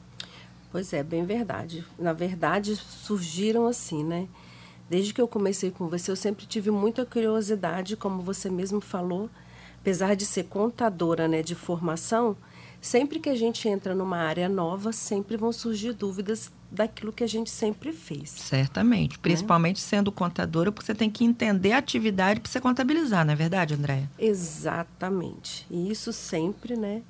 Pois 0.72 0.92
é, 0.94 1.04
bem 1.04 1.26
verdade. 1.26 1.86
Na 1.98 2.14
verdade, 2.14 2.76
surgiram 2.76 3.68
assim, 3.68 4.04
né? 4.04 4.28
Desde 4.90 5.14
que 5.14 5.22
eu 5.22 5.28
comecei 5.28 5.72
com 5.72 5.88
você, 5.88 6.12
eu 6.12 6.16
sempre 6.16 6.46
tive 6.46 6.70
muita 6.70 7.06
curiosidade, 7.06 7.96
como 7.96 8.22
você 8.22 8.50
mesmo 8.50 8.80
falou, 8.80 9.30
apesar 9.86 10.16
de 10.16 10.26
ser 10.26 10.46
contadora, 10.46 11.28
né, 11.28 11.44
de 11.44 11.54
formação, 11.54 12.36
sempre 12.82 13.20
que 13.20 13.30
a 13.30 13.36
gente 13.36 13.70
entra 13.70 13.94
numa 13.94 14.18
área 14.18 14.50
nova, 14.50 14.92
sempre 14.92 15.38
vão 15.38 15.52
surgir 15.52 15.94
dúvidas 15.94 16.52
daquilo 16.72 17.14
que 17.14 17.24
a 17.24 17.28
gente 17.28 17.52
sempre 17.52 17.94
fez. 17.94 18.32
Certamente, 18.32 19.12
né? 19.12 19.20
principalmente 19.22 19.78
né? 19.78 19.82
sendo 19.88 20.12
contadora, 20.12 20.72
porque 20.72 20.88
você 20.88 20.96
tem 20.96 21.08
que 21.08 21.24
entender 21.24 21.72
a 21.72 21.78
atividade 21.78 22.40
para 22.40 22.52
você 22.52 22.60
contabilizar, 22.60 23.24
não 23.24 23.34
é 23.34 23.36
verdade, 23.36 23.76
Andréia? 23.76 24.10
Exatamente. 24.18 25.68
E 25.70 25.92
isso 25.92 26.12
sempre, 26.12 26.76
né? 26.76 27.04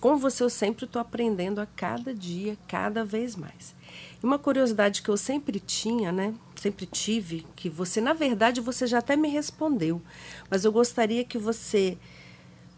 com 0.00 0.16
você 0.16 0.42
eu 0.42 0.48
sempre 0.48 0.86
estou 0.86 1.00
aprendendo 1.00 1.60
a 1.60 1.66
cada 1.76 2.14
dia, 2.14 2.56
cada 2.66 3.04
vez 3.04 3.36
mais. 3.36 3.74
E 4.22 4.24
uma 4.24 4.38
curiosidade 4.38 5.02
que 5.02 5.10
eu 5.10 5.16
sempre 5.18 5.60
tinha, 5.60 6.10
né? 6.10 6.32
Sempre 6.62 6.86
tive, 6.86 7.44
que 7.56 7.68
você, 7.68 8.00
na 8.00 8.12
verdade, 8.12 8.60
você 8.60 8.86
já 8.86 8.98
até 8.98 9.16
me 9.16 9.28
respondeu, 9.28 10.00
mas 10.48 10.64
eu 10.64 10.70
gostaria 10.70 11.24
que 11.24 11.36
você 11.36 11.98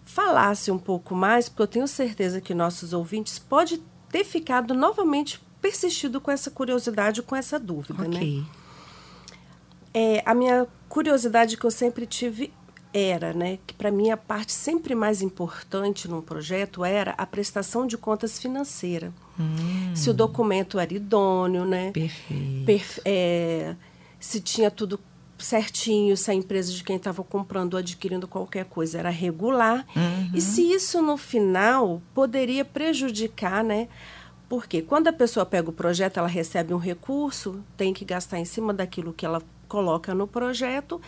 falasse 0.07 0.71
um 0.71 0.79
pouco 0.79 1.15
mais, 1.15 1.51
porque 1.51 1.61
eu 1.61 1.67
tenho 1.67 1.87
certeza 1.87 2.41
que 2.41 2.55
nossos 2.55 2.95
ouvintes 2.95 3.39
podem 3.39 3.83
ter 4.09 4.25
ficado 4.25 4.73
novamente 4.73 5.39
persistido 5.61 6.19
com 6.19 6.31
essa 6.31 6.51
curiosidade, 6.51 7.21
com 7.21 7.37
essa 7.37 7.59
dúvida, 7.59 8.09
né? 8.09 8.17
okay. 8.17 8.41
né? 8.41 8.47
É, 9.93 10.23
a 10.25 10.35
minha 10.35 10.67
curiosidade 10.89 11.59
que 11.59 11.67
eu 11.67 11.71
sempre 11.71 12.07
tive 12.07 12.55
era, 12.95 13.35
né, 13.35 13.59
que 13.67 13.75
para 13.75 13.91
mim 13.91 14.11
a 14.11 14.17
parte 14.17 14.53
sempre 14.53 14.95
mais 14.95 15.21
importante 15.21 16.07
num 16.07 16.23
projeto 16.23 16.85
era 16.85 17.11
a 17.19 17.27
prestação 17.27 17.89
de 17.89 17.99
contas 17.99 18.39
financeira. 18.39 19.13
Hum. 19.39 19.91
Se 19.97 20.09
o 20.09 20.15
documento 20.15 20.79
era 20.79 20.95
idôneo, 20.95 21.65
né? 21.65 21.91
Perfeito. 21.91 22.65
Perfe 22.65 23.01
é, 23.05 23.75
se 24.21 24.41
tinha 24.41 24.71
tudo 24.71 25.01
certinho, 25.37 26.17
se 26.17 26.31
a 26.31 26.35
empresa 26.35 26.73
de 26.73 26.85
quem 26.85 26.95
estava 26.95 27.25
comprando 27.25 27.75
ou 27.75 27.81
adquirindo 27.81 28.29
qualquer 28.29 28.65
coisa 28.65 29.01
era 29.01 29.11
regular. 29.11 29.85
Uhum. 29.97 30.31
E 30.33 30.41
se 30.41 30.63
isso 30.73 31.03
no 31.03 31.17
final 31.17 32.01
poderia 32.15 32.65
prejudicar, 32.65 33.65
né? 33.65 33.89
Porque 34.49 34.81
quando 34.81 35.09
a 35.09 35.13
pessoa 35.13 35.45
pega 35.45 35.69
o 35.69 35.73
projeto, 35.73 36.19
ela 36.19 36.29
recebe 36.29 36.73
um 36.73 36.79
recurso, 36.79 37.61
tem 37.77 37.93
que 37.93 38.05
gastar 38.05 38.39
em 38.39 38.45
cima 38.45 38.73
daquilo 38.73 39.13
que 39.13 39.27
ela 39.27 39.43
coloca 39.67 40.15
no 40.15 40.29
projeto 40.29 41.01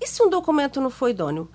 e 0.00 0.06
se 0.06 0.22
um 0.22 0.30
documento 0.30 0.80
não 0.80 0.90
foi 0.90 1.10
idôneo? 1.10 1.48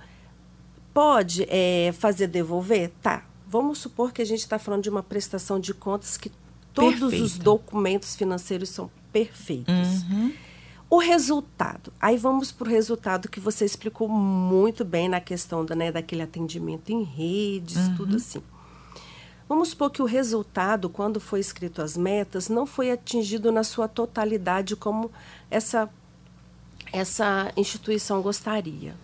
Pode 0.94 1.46
é, 1.50 1.92
fazer 1.94 2.28
devolver? 2.28 2.92
Tá. 3.02 3.24
Vamos 3.48 3.80
supor 3.80 4.12
que 4.12 4.22
a 4.22 4.26
gente 4.26 4.40
está 4.40 4.60
falando 4.60 4.84
de 4.84 4.90
uma 4.90 5.04
prestação 5.04 5.60
de 5.60 5.74
contas 5.74 6.18
que 6.18 6.32
todos 6.74 7.00
Perfeito. 7.00 7.24
os 7.24 7.38
documentos 7.38 8.16
financeiros 8.16 8.70
são 8.70 8.90
perfeitos. 9.12 10.04
Uhum. 10.04 10.34
O 10.90 10.98
resultado. 10.98 11.94
Aí 12.00 12.18
vamos 12.18 12.52
para 12.52 12.68
o 12.68 12.72
resultado 12.72 13.30
que 13.30 13.40
você 13.40 13.66
explicou 13.66 14.08
muito 14.08 14.84
bem 14.84 15.08
na 15.08 15.20
questão 15.20 15.64
da, 15.64 15.76
né, 15.76 15.92
daquele 15.92 16.24
atendimento 16.24 16.92
em 16.92 17.04
redes, 17.04 17.78
uhum. 17.78 17.96
tudo 17.96 18.16
assim. 18.16 18.42
Vamos 19.48 19.70
supor 19.70 19.90
que 19.90 20.02
o 20.02 20.06
resultado, 20.06 20.90
quando 20.90 21.20
foi 21.20 21.40
escrito 21.40 21.82
as 21.82 21.98
metas, 21.98 22.50
não 22.50 22.68
foi 22.68 22.92
atingido 22.92 23.52
na 23.52 23.64
sua 23.64 23.88
totalidade 23.88 24.76
como 24.76 25.12
essa 25.50 25.90
essa 26.92 27.52
instituição 27.56 28.22
gostaria. 28.22 28.96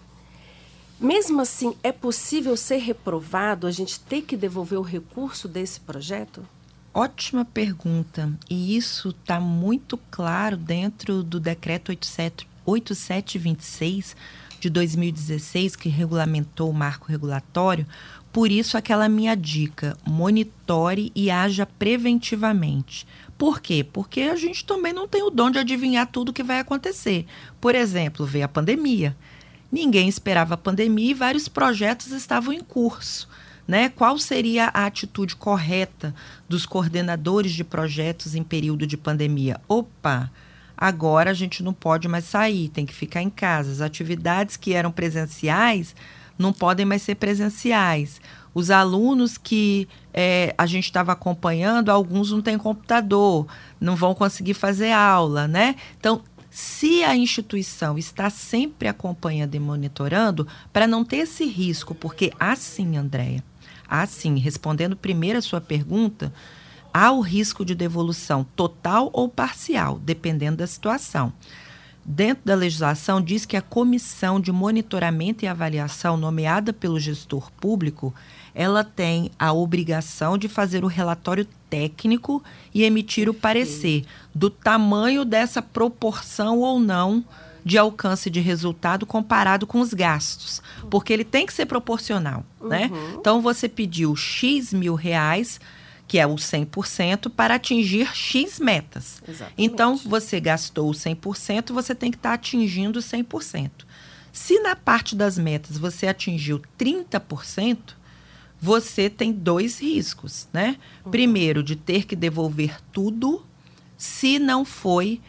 Mesmo 0.99 1.41
assim, 1.41 1.75
é 1.83 1.91
possível 1.91 2.55
ser 2.55 2.77
reprovado, 2.77 3.67
a 3.67 3.71
gente 3.71 3.99
ter 3.99 4.21
que 4.21 4.37
devolver 4.37 4.79
o 4.79 4.83
recurso 4.83 5.47
desse 5.47 5.79
projeto? 5.79 6.47
Ótima 6.93 7.43
pergunta. 7.43 8.31
E 8.49 8.77
isso 8.77 9.09
está 9.09 9.37
muito 9.39 9.97
claro 10.09 10.55
dentro 10.55 11.21
do 11.21 11.39
decreto 11.39 11.89
87, 11.89 12.47
8726 12.65 14.15
de 14.61 14.69
2016, 14.69 15.75
que 15.75 15.89
regulamentou 15.89 16.69
o 16.69 16.73
marco 16.73 17.07
regulatório. 17.07 17.85
Por 18.31 18.49
isso, 18.49 18.77
aquela 18.77 19.09
minha 19.09 19.35
dica: 19.35 19.97
monitore 20.05 21.11
e 21.13 21.29
haja 21.29 21.65
preventivamente. 21.65 23.05
Por 23.37 23.59
quê? 23.59 23.83
Porque 23.83 24.21
a 24.21 24.35
gente 24.35 24.65
também 24.65 24.93
não 24.93 25.07
tem 25.07 25.23
o 25.23 25.29
dom 25.29 25.51
de 25.51 25.59
adivinhar 25.59 26.07
tudo 26.07 26.29
o 26.29 26.33
que 26.33 26.43
vai 26.43 26.59
acontecer. 26.59 27.25
Por 27.59 27.75
exemplo, 27.75 28.25
veio 28.25 28.45
a 28.45 28.49
pandemia. 28.49 29.15
Ninguém 29.71 30.07
esperava 30.07 30.53
a 30.53 30.57
pandemia 30.57 31.11
e 31.11 31.13
vários 31.13 31.49
projetos 31.49 32.11
estavam 32.11 32.53
em 32.53 32.61
curso. 32.61 33.27
Né? 33.67 33.89
Qual 33.89 34.17
seria 34.17 34.65
a 34.73 34.85
atitude 34.85 35.35
correta 35.35 36.13
dos 36.47 36.65
coordenadores 36.65 37.51
de 37.51 37.63
projetos 37.63 38.35
em 38.35 38.43
período 38.43 38.87
de 38.87 38.95
pandemia? 38.95 39.59
Opa, 39.67 40.31
agora 40.77 41.31
a 41.31 41.33
gente 41.33 41.63
não 41.63 41.73
pode 41.73 42.07
mais 42.07 42.25
sair, 42.25 42.69
tem 42.69 42.85
que 42.85 42.93
ficar 42.93 43.21
em 43.21 43.29
casa. 43.29 43.71
As 43.71 43.81
atividades 43.81 44.55
que 44.55 44.73
eram 44.73 44.91
presenciais 44.91 45.95
não 46.37 46.53
podem 46.53 46.85
mais 46.85 47.01
ser 47.01 47.15
presenciais. 47.15 48.21
Os 48.55 48.71
alunos 48.71 49.37
que 49.37 49.85
é, 50.13 50.55
a 50.57 50.65
gente 50.65 50.85
estava 50.85 51.11
acompanhando, 51.11 51.89
alguns 51.89 52.31
não 52.31 52.41
têm 52.41 52.57
computador, 52.57 53.45
não 53.81 53.97
vão 53.97 54.15
conseguir 54.15 54.53
fazer 54.53 54.93
aula, 54.93 55.45
né? 55.45 55.75
Então, 55.99 56.21
se 56.49 57.03
a 57.03 57.13
instituição 57.13 57.97
está 57.97 58.29
sempre 58.29 58.87
acompanhando 58.87 59.55
e 59.55 59.59
monitorando, 59.59 60.47
para 60.71 60.87
não 60.87 61.03
ter 61.03 61.17
esse 61.17 61.43
risco, 61.43 61.93
porque 61.93 62.31
assim, 62.39 62.95
Andréia, 62.95 63.43
assim, 63.89 64.39
respondendo 64.39 64.95
primeiro 64.95 65.37
a 65.37 65.41
sua 65.41 65.59
pergunta, 65.59 66.33
há 66.93 67.11
o 67.11 67.19
risco 67.19 67.65
de 67.65 67.75
devolução 67.75 68.45
total 68.55 69.09
ou 69.11 69.27
parcial, 69.27 69.99
dependendo 69.99 70.57
da 70.57 70.67
situação 70.67 71.33
dentro 72.05 72.45
da 72.45 72.53
legislação, 72.53 73.19
diz 73.19 73.45
que 73.45 73.57
a 73.57 73.61
comissão 73.61 74.39
de 74.39 74.51
monitoramento 74.51 75.43
e 75.43 75.47
avaliação 75.47 76.15
nomeada 76.15 76.71
pelo 76.71 76.99
gestor 76.99 77.51
público, 77.53 78.13
ela 78.55 78.85
tem 78.85 79.29
a 79.37 79.51
obrigação 79.51 80.37
de 80.37 80.47
fazer 80.47 80.85
o 80.85 80.87
relatório 80.87 81.45
técnico 81.69 82.41
e 82.73 82.83
emitir 82.83 83.29
o 83.29 83.33
parecer 83.33 84.05
do 84.33 84.49
tamanho 84.49 85.25
dessa 85.25 85.61
proporção 85.61 86.59
ou 86.59 86.79
não 86.79 87.23
de 87.65 87.77
alcance 87.77 88.29
de 88.29 88.39
resultado 88.39 89.05
comparado 89.05 89.67
com 89.67 89.81
os 89.81 89.93
gastos, 89.93 90.61
porque 90.89 91.11
ele 91.11 91.25
tem 91.25 91.45
que 91.45 91.53
ser 91.53 91.65
proporcional, 91.65 92.45
né? 92.61 92.89
uhum. 92.91 93.09
né? 93.09 93.15
Então 93.19 93.41
você 93.41 93.67
pediu 93.67 94.15
X 94.15 94.71
mil 94.71 94.95
reais 94.95 95.59
que 96.07 96.19
é 96.19 96.27
o 96.27 96.35
100%, 96.35 97.31
para 97.31 97.55
atingir 97.55 98.15
X 98.15 98.59
metas. 98.59 99.23
Exatamente. 99.27 99.53
Então, 99.57 99.97
você 99.97 100.39
gastou 100.39 100.91
o 100.91 100.93
100%, 100.93 101.73
você 101.73 101.95
tem 101.95 102.11
que 102.11 102.17
estar 102.17 102.29
tá 102.29 102.35
atingindo 102.35 102.99
100%. 102.99 103.71
Se 104.31 104.59
na 104.59 104.75
parte 104.75 105.15
das 105.15 105.37
metas 105.37 105.77
você 105.79 106.07
atingiu 106.07 106.61
30%, 106.77 107.95
você 108.61 109.09
tem 109.09 109.31
dois 109.31 109.79
riscos, 109.79 110.47
né? 110.51 110.77
Uhum. 111.03 111.11
Primeiro, 111.11 111.63
de 111.63 111.75
ter 111.75 112.05
que 112.05 112.15
devolver 112.15 112.79
tudo 112.91 113.45
se 113.97 114.39
não 114.39 114.65
foi, 114.65 115.21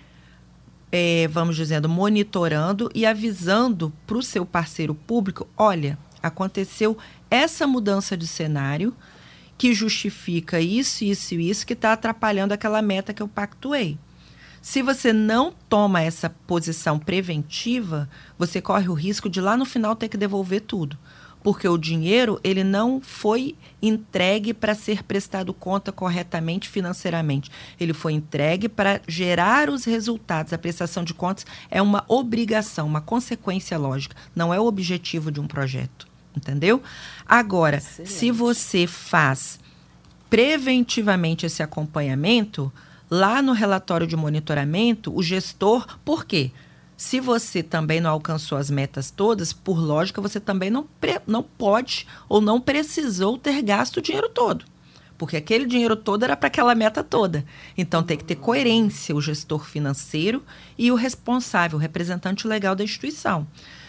é, 0.90 1.28
vamos 1.28 1.56
dizendo, 1.56 1.88
monitorando 1.88 2.90
e 2.94 3.04
avisando 3.04 3.92
para 4.06 4.16
o 4.16 4.22
seu 4.22 4.44
parceiro 4.46 4.94
público: 4.94 5.46
olha, 5.56 5.98
aconteceu 6.22 6.96
essa 7.30 7.66
mudança 7.66 8.16
de 8.16 8.26
cenário 8.26 8.94
que 9.58 9.72
justifica 9.72 10.60
isso, 10.60 11.04
isso 11.04 11.34
e 11.34 11.50
isso 11.50 11.66
que 11.66 11.72
está 11.72 11.92
atrapalhando 11.92 12.52
aquela 12.52 12.82
meta 12.82 13.14
que 13.14 13.22
eu 13.22 13.28
pactuei. 13.28 13.98
Se 14.60 14.82
você 14.82 15.12
não 15.12 15.54
toma 15.68 16.02
essa 16.02 16.28
posição 16.28 16.98
preventiva, 16.98 18.08
você 18.36 18.60
corre 18.60 18.88
o 18.88 18.94
risco 18.94 19.30
de 19.30 19.40
lá 19.40 19.56
no 19.56 19.64
final 19.64 19.94
ter 19.94 20.08
que 20.08 20.16
devolver 20.16 20.60
tudo. 20.62 20.98
Porque 21.46 21.68
o 21.68 21.78
dinheiro 21.78 22.40
ele 22.42 22.64
não 22.64 23.00
foi 23.00 23.54
entregue 23.80 24.52
para 24.52 24.74
ser 24.74 25.04
prestado 25.04 25.54
conta 25.54 25.92
corretamente 25.92 26.68
financeiramente. 26.68 27.52
Ele 27.78 27.92
foi 27.92 28.14
entregue 28.14 28.68
para 28.68 29.00
gerar 29.06 29.70
os 29.70 29.84
resultados. 29.84 30.52
A 30.52 30.58
prestação 30.58 31.04
de 31.04 31.14
contas 31.14 31.46
é 31.70 31.80
uma 31.80 32.04
obrigação, 32.08 32.84
uma 32.84 33.00
consequência 33.00 33.78
lógica, 33.78 34.16
não 34.34 34.52
é 34.52 34.58
o 34.58 34.66
objetivo 34.66 35.30
de 35.30 35.38
um 35.38 35.46
projeto 35.46 36.08
entendeu? 36.36 36.82
Agora, 37.24 37.76
Excelente. 37.76 38.12
se 38.12 38.30
você 38.32 38.86
faz 38.88 39.60
preventivamente 40.28 41.46
esse 41.46 41.62
acompanhamento, 41.62 42.72
lá 43.08 43.40
no 43.40 43.52
relatório 43.52 44.06
de 44.06 44.16
monitoramento, 44.16 45.16
o 45.16 45.22
gestor, 45.22 45.86
por 46.04 46.24
quê? 46.24 46.50
Se 46.96 47.20
você 47.20 47.62
também 47.62 48.00
não 48.00 48.10
alcançou 48.10 48.56
as 48.56 48.70
metas 48.70 49.10
todas, 49.10 49.52
por 49.52 49.78
lógica, 49.78 50.20
você 50.20 50.40
também 50.40 50.70
não, 50.70 50.88
não 51.26 51.42
pode 51.42 52.06
ou 52.28 52.40
não 52.40 52.60
precisou 52.60 53.36
ter 53.36 53.60
gasto 53.62 53.98
o 53.98 54.02
dinheiro 54.02 54.30
todo. 54.30 54.64
Porque 55.18 55.36
aquele 55.36 55.66
dinheiro 55.66 55.96
todo 55.96 56.24
era 56.24 56.36
para 56.36 56.46
aquela 56.46 56.74
meta 56.74 57.04
toda. 57.04 57.44
Então 57.76 58.02
tem 58.02 58.16
que 58.16 58.24
ter 58.24 58.36
coerência 58.36 59.14
o 59.14 59.20
gestor 59.20 59.64
financeiro 59.64 60.42
e 60.78 60.90
o 60.90 60.94
responsável, 60.94 61.78
o 61.78 61.80
representante 61.80 62.46
legal 62.46 62.74
da 62.74 62.84
instituição. 62.84 63.46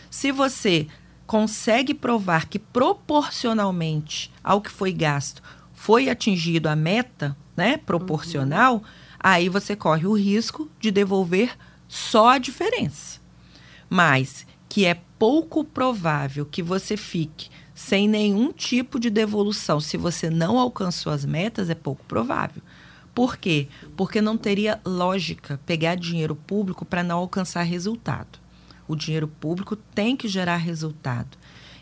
Se 0.10 0.32
você 0.32 0.88
consegue 1.26 1.94
provar 1.94 2.48
que 2.48 2.60
proporcionalmente 2.60 4.32
ao 4.44 4.62
que 4.62 4.72
foi 4.72 4.94
gasto 4.94 5.42
foi 5.74 6.10
atingido 6.10 6.68
a 6.68 6.76
meta, 6.76 7.36
né, 7.56 7.78
proporcional, 7.78 8.76
uhum. 8.76 8.84
aí 9.20 9.50
você 9.50 9.76
corre 9.76 10.08
o 10.08 10.14
risco 10.14 10.70
de 10.80 10.92
devolver 10.92 11.58
só 11.88 12.30
a 12.30 12.38
diferença. 12.38 13.20
Mas 13.90 14.46
que 14.68 14.86
é 14.86 15.00
pouco 15.18 15.64
provável 15.64 16.46
que 16.46 16.62
você 16.62 16.96
fique 16.98 17.50
sem 17.74 18.08
nenhum 18.08 18.52
tipo 18.52 19.00
de 19.00 19.10
devolução 19.10 19.80
se 19.80 19.98
você 19.98 20.30
não 20.30 20.58
alcançou 20.58 21.14
as 21.14 21.24
metas, 21.24 21.70
é 21.70 21.76
pouco 21.76 22.04
provável. 22.06 22.62
Por 23.14 23.38
quê? 23.38 23.68
Porque 23.96 24.22
não 24.22 24.38
teria 24.38 24.80
lógica 24.86 25.60
pegar 25.66 25.96
dinheiro 25.96 26.36
público 26.36 26.86
para 26.86 27.04
não 27.04 27.18
alcançar 27.18 27.64
resultado. 27.64 28.40
O 28.88 28.96
dinheiro 28.96 29.28
público 29.28 29.76
tem 29.76 30.16
que 30.16 30.28
gerar 30.28 30.58
resultado. 30.58 31.38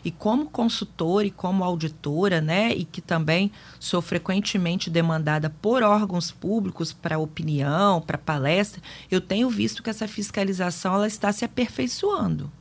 E 0.06 0.12
como 0.12 0.46
consultora 0.46 1.26
e 1.26 1.32
como 1.32 1.64
auditora, 1.64 2.40
né, 2.40 2.72
e 2.72 2.84
que 2.84 3.00
também 3.00 3.50
sou 3.80 4.00
frequentemente 4.00 4.88
demandada 4.88 5.50
por 5.50 5.82
órgãos 5.82 6.30
públicos 6.30 6.92
para 6.92 7.18
opinião, 7.18 8.00
para 8.00 8.16
palestra, 8.16 8.80
eu 9.10 9.20
tenho 9.20 9.50
visto 9.50 9.82
que 9.82 9.90
essa 9.90 10.06
fiscalização 10.06 10.94
ela 10.94 11.08
está 11.08 11.32
se 11.32 11.44
aperfeiçoando. 11.44 12.52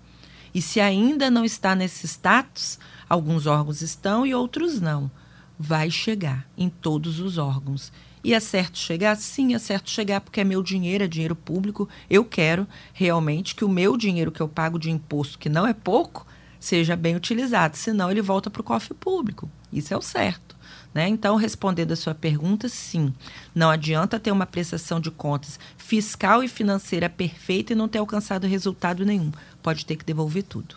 E 0.56 0.60
se 0.60 0.82
ainda 0.82 1.30
não 1.30 1.46
está 1.46 1.76
nesse 1.76 2.08
status, 2.08 2.80
alguns 3.08 3.46
órgãos 3.46 3.84
estão 3.84 4.26
e 4.26 4.34
outros 4.34 4.82
não. 4.82 5.12
Vai 5.60 5.92
chegar 5.92 6.50
em 6.58 6.68
todos 6.68 7.20
os 7.20 7.38
órgãos. 7.38 7.94
E 8.24 8.34
é 8.34 8.40
certo 8.40 8.80
chegar? 8.80 9.16
Sim, 9.18 9.54
é 9.54 9.60
certo 9.60 9.92
chegar 9.92 10.20
porque 10.20 10.42
é 10.42 10.44
meu 10.44 10.64
dinheiro, 10.64 11.04
é 11.04 11.08
dinheiro 11.08 11.36
público. 11.36 11.88
Eu 12.10 12.26
quero 12.26 12.68
realmente 12.92 13.54
que 13.54 13.64
o 13.64 13.70
meu 13.70 13.96
dinheiro 13.96 14.32
que 14.32 14.42
eu 14.42 14.50
pago 14.50 14.80
de 14.80 14.90
imposto, 14.90 15.38
que 15.38 15.48
não 15.48 15.68
é 15.68 15.76
pouco, 15.76 16.26
seja 16.66 16.96
bem 16.96 17.16
utilizado, 17.16 17.78
senão 17.78 18.10
ele 18.10 18.22
volta 18.22 18.50
para 18.50 18.62
o 18.62 18.64
cofre 18.64 18.94
público. 18.94 19.50
Isso 19.72 19.94
é 19.94 19.98
o 19.98 20.02
certo. 20.02 20.56
Né? 20.94 21.08
Então, 21.08 21.36
respondendo 21.36 21.92
a 21.92 21.96
sua 21.96 22.16
pergunta, 22.16 22.68
sim. 22.68 23.14
Não 23.54 23.70
adianta 23.70 24.20
ter 24.20 24.32
uma 24.32 24.46
prestação 24.46 25.00
de 25.00 25.12
contas 25.12 25.60
fiscal 25.78 26.44
e 26.44 26.48
financeira 26.48 27.10
perfeita 27.10 27.74
e 27.74 27.76
não 27.76 27.88
ter 27.88 28.00
alcançado 28.00 28.48
resultado 28.48 29.06
nenhum. 29.06 29.32
Pode 29.62 29.86
ter 29.86 29.96
que 29.96 30.06
devolver 30.06 30.44
tudo. 30.44 30.76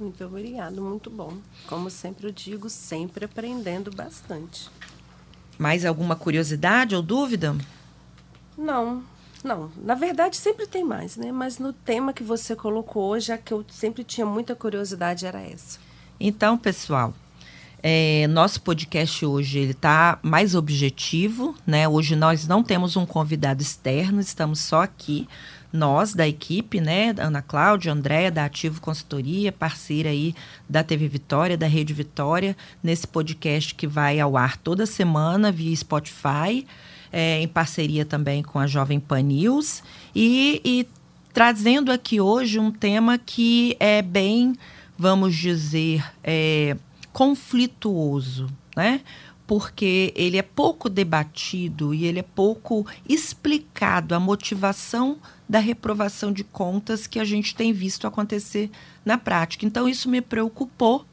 Muito 0.00 0.24
obrigado, 0.24 0.82
muito 0.82 1.08
bom. 1.08 1.38
Como 1.66 1.88
sempre 1.88 2.26
eu 2.26 2.32
digo, 2.32 2.68
sempre 2.68 3.26
aprendendo 3.26 3.90
bastante. 3.94 4.68
Mais 5.58 5.84
alguma 5.84 6.16
curiosidade 6.16 6.96
ou 6.96 7.02
dúvida? 7.02 7.56
Não, 8.58 9.04
não, 9.42 9.70
na 9.76 9.94
verdade 9.94 10.36
sempre 10.36 10.66
tem 10.66 10.84
mais, 10.84 11.16
né? 11.16 11.32
Mas 11.32 11.58
no 11.58 11.72
tema 11.72 12.12
que 12.12 12.22
você 12.22 12.54
colocou 12.56 13.14
a 13.14 13.38
que 13.38 13.52
eu 13.52 13.64
sempre 13.68 14.04
tinha 14.04 14.26
muita 14.26 14.54
curiosidade 14.54 15.26
era 15.26 15.40
essa. 15.40 15.78
Então, 16.18 16.56
pessoal, 16.56 17.14
é, 17.82 18.26
nosso 18.28 18.60
podcast 18.62 19.24
hoje 19.24 19.58
ele 19.58 19.72
está 19.72 20.18
mais 20.22 20.54
objetivo, 20.54 21.54
né? 21.66 21.86
Hoje 21.86 22.16
nós 22.16 22.48
não 22.48 22.62
temos 22.62 22.96
um 22.96 23.06
convidado 23.06 23.62
externo, 23.62 24.20
estamos 24.20 24.60
só 24.60 24.82
aqui 24.82 25.28
nós 25.72 26.14
da 26.14 26.26
equipe, 26.26 26.80
né, 26.80 27.14
Ana 27.18 27.42
Cláudia, 27.42 27.92
Andréa 27.92 28.30
da 28.30 28.44
Ativo 28.44 28.80
Consultoria, 28.80 29.52
parceira 29.52 30.08
aí 30.08 30.34
da 30.68 30.82
TV 30.82 31.06
Vitória, 31.06 31.56
da 31.56 31.66
Rede 31.66 31.92
Vitória, 31.92 32.56
nesse 32.82 33.06
podcast 33.06 33.74
que 33.74 33.86
vai 33.86 34.18
ao 34.18 34.36
ar 34.36 34.56
toda 34.56 34.86
semana 34.86 35.52
via 35.52 35.76
Spotify 35.76 36.66
é, 37.16 37.40
em 37.40 37.48
parceria 37.48 38.04
também 38.04 38.42
com 38.42 38.58
a 38.58 38.66
Jovem 38.66 39.00
Pan 39.00 39.22
News, 39.22 39.82
e, 40.14 40.60
e 40.62 40.86
trazendo 41.32 41.90
aqui 41.90 42.20
hoje 42.20 42.58
um 42.58 42.70
tema 42.70 43.16
que 43.16 43.74
é 43.80 44.02
bem, 44.02 44.54
vamos 44.98 45.34
dizer, 45.34 46.04
é, 46.22 46.76
conflituoso, 47.14 48.48
né? 48.76 49.00
porque 49.46 50.12
ele 50.14 50.36
é 50.36 50.42
pouco 50.42 50.90
debatido 50.90 51.94
e 51.94 52.04
ele 52.04 52.18
é 52.18 52.22
pouco 52.22 52.86
explicado 53.08 54.14
a 54.14 54.20
motivação 54.20 55.16
da 55.48 55.58
reprovação 55.58 56.30
de 56.30 56.44
contas 56.44 57.06
que 57.06 57.18
a 57.18 57.24
gente 57.24 57.54
tem 57.54 57.72
visto 57.72 58.06
acontecer 58.06 58.70
na 59.02 59.16
prática. 59.16 59.64
Então, 59.64 59.88
isso 59.88 60.10
me 60.10 60.20
preocupou 60.20 61.06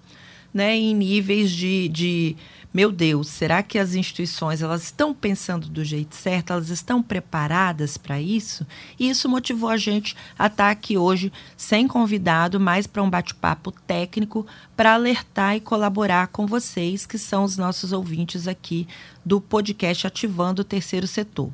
né, 0.53 0.75
em 0.75 0.93
níveis 0.93 1.49
de, 1.49 1.87
de 1.87 2.35
meu 2.73 2.91
Deus, 2.91 3.27
será 3.27 3.61
que 3.61 3.77
as 3.77 3.93
instituições 3.93 4.63
elas 4.63 4.81
estão 4.81 5.13
pensando 5.13 5.69
do 5.69 5.83
jeito 5.83 6.15
certo? 6.15 6.53
Elas 6.53 6.69
estão 6.69 7.03
preparadas 7.03 7.97
para 7.97 8.19
isso? 8.19 8.65
E 8.99 9.07
isso 9.07 9.29
motivou 9.29 9.69
a 9.69 9.77
gente 9.77 10.15
a 10.39 10.47
estar 10.47 10.71
aqui 10.71 10.97
hoje 10.97 11.31
sem 11.55 11.87
convidado, 11.87 12.59
mais 12.59 12.87
para 12.87 13.03
um 13.03 13.09
bate-papo 13.09 13.71
técnico 13.71 14.47
para 14.75 14.95
alertar 14.95 15.55
e 15.55 15.61
colaborar 15.61 16.29
com 16.29 16.47
vocês 16.47 17.05
que 17.05 17.19
são 17.19 17.43
os 17.43 17.57
nossos 17.57 17.91
ouvintes 17.91 18.47
aqui 18.47 18.87
do 19.23 19.39
podcast 19.39 20.07
Ativando 20.07 20.63
o 20.63 20.65
Terceiro 20.65 21.05
Setor. 21.05 21.51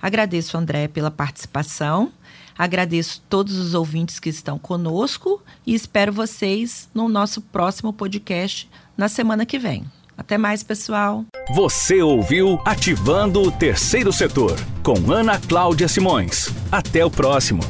Agradeço, 0.00 0.56
André, 0.56 0.88
pela 0.88 1.10
participação. 1.10 2.10
Agradeço 2.56 3.22
todos 3.28 3.58
os 3.58 3.74
ouvintes 3.74 4.18
que 4.18 4.30
estão 4.30 4.58
conosco 4.58 5.42
e 5.66 5.74
espero 5.74 6.10
vocês 6.10 6.88
no 6.94 7.06
nosso 7.06 7.42
próximo 7.42 7.92
podcast 7.92 8.68
na 8.96 9.08
semana 9.08 9.44
que 9.44 9.58
vem. 9.58 9.97
Até 10.18 10.36
mais, 10.36 10.64
pessoal. 10.64 11.24
Você 11.54 12.02
ouviu 12.02 12.60
Ativando 12.64 13.40
o 13.40 13.52
Terceiro 13.52 14.12
Setor 14.12 14.56
com 14.82 15.12
Ana 15.12 15.38
Cláudia 15.38 15.86
Simões. 15.86 16.48
Até 16.72 17.04
o 17.04 17.10
próximo. 17.10 17.62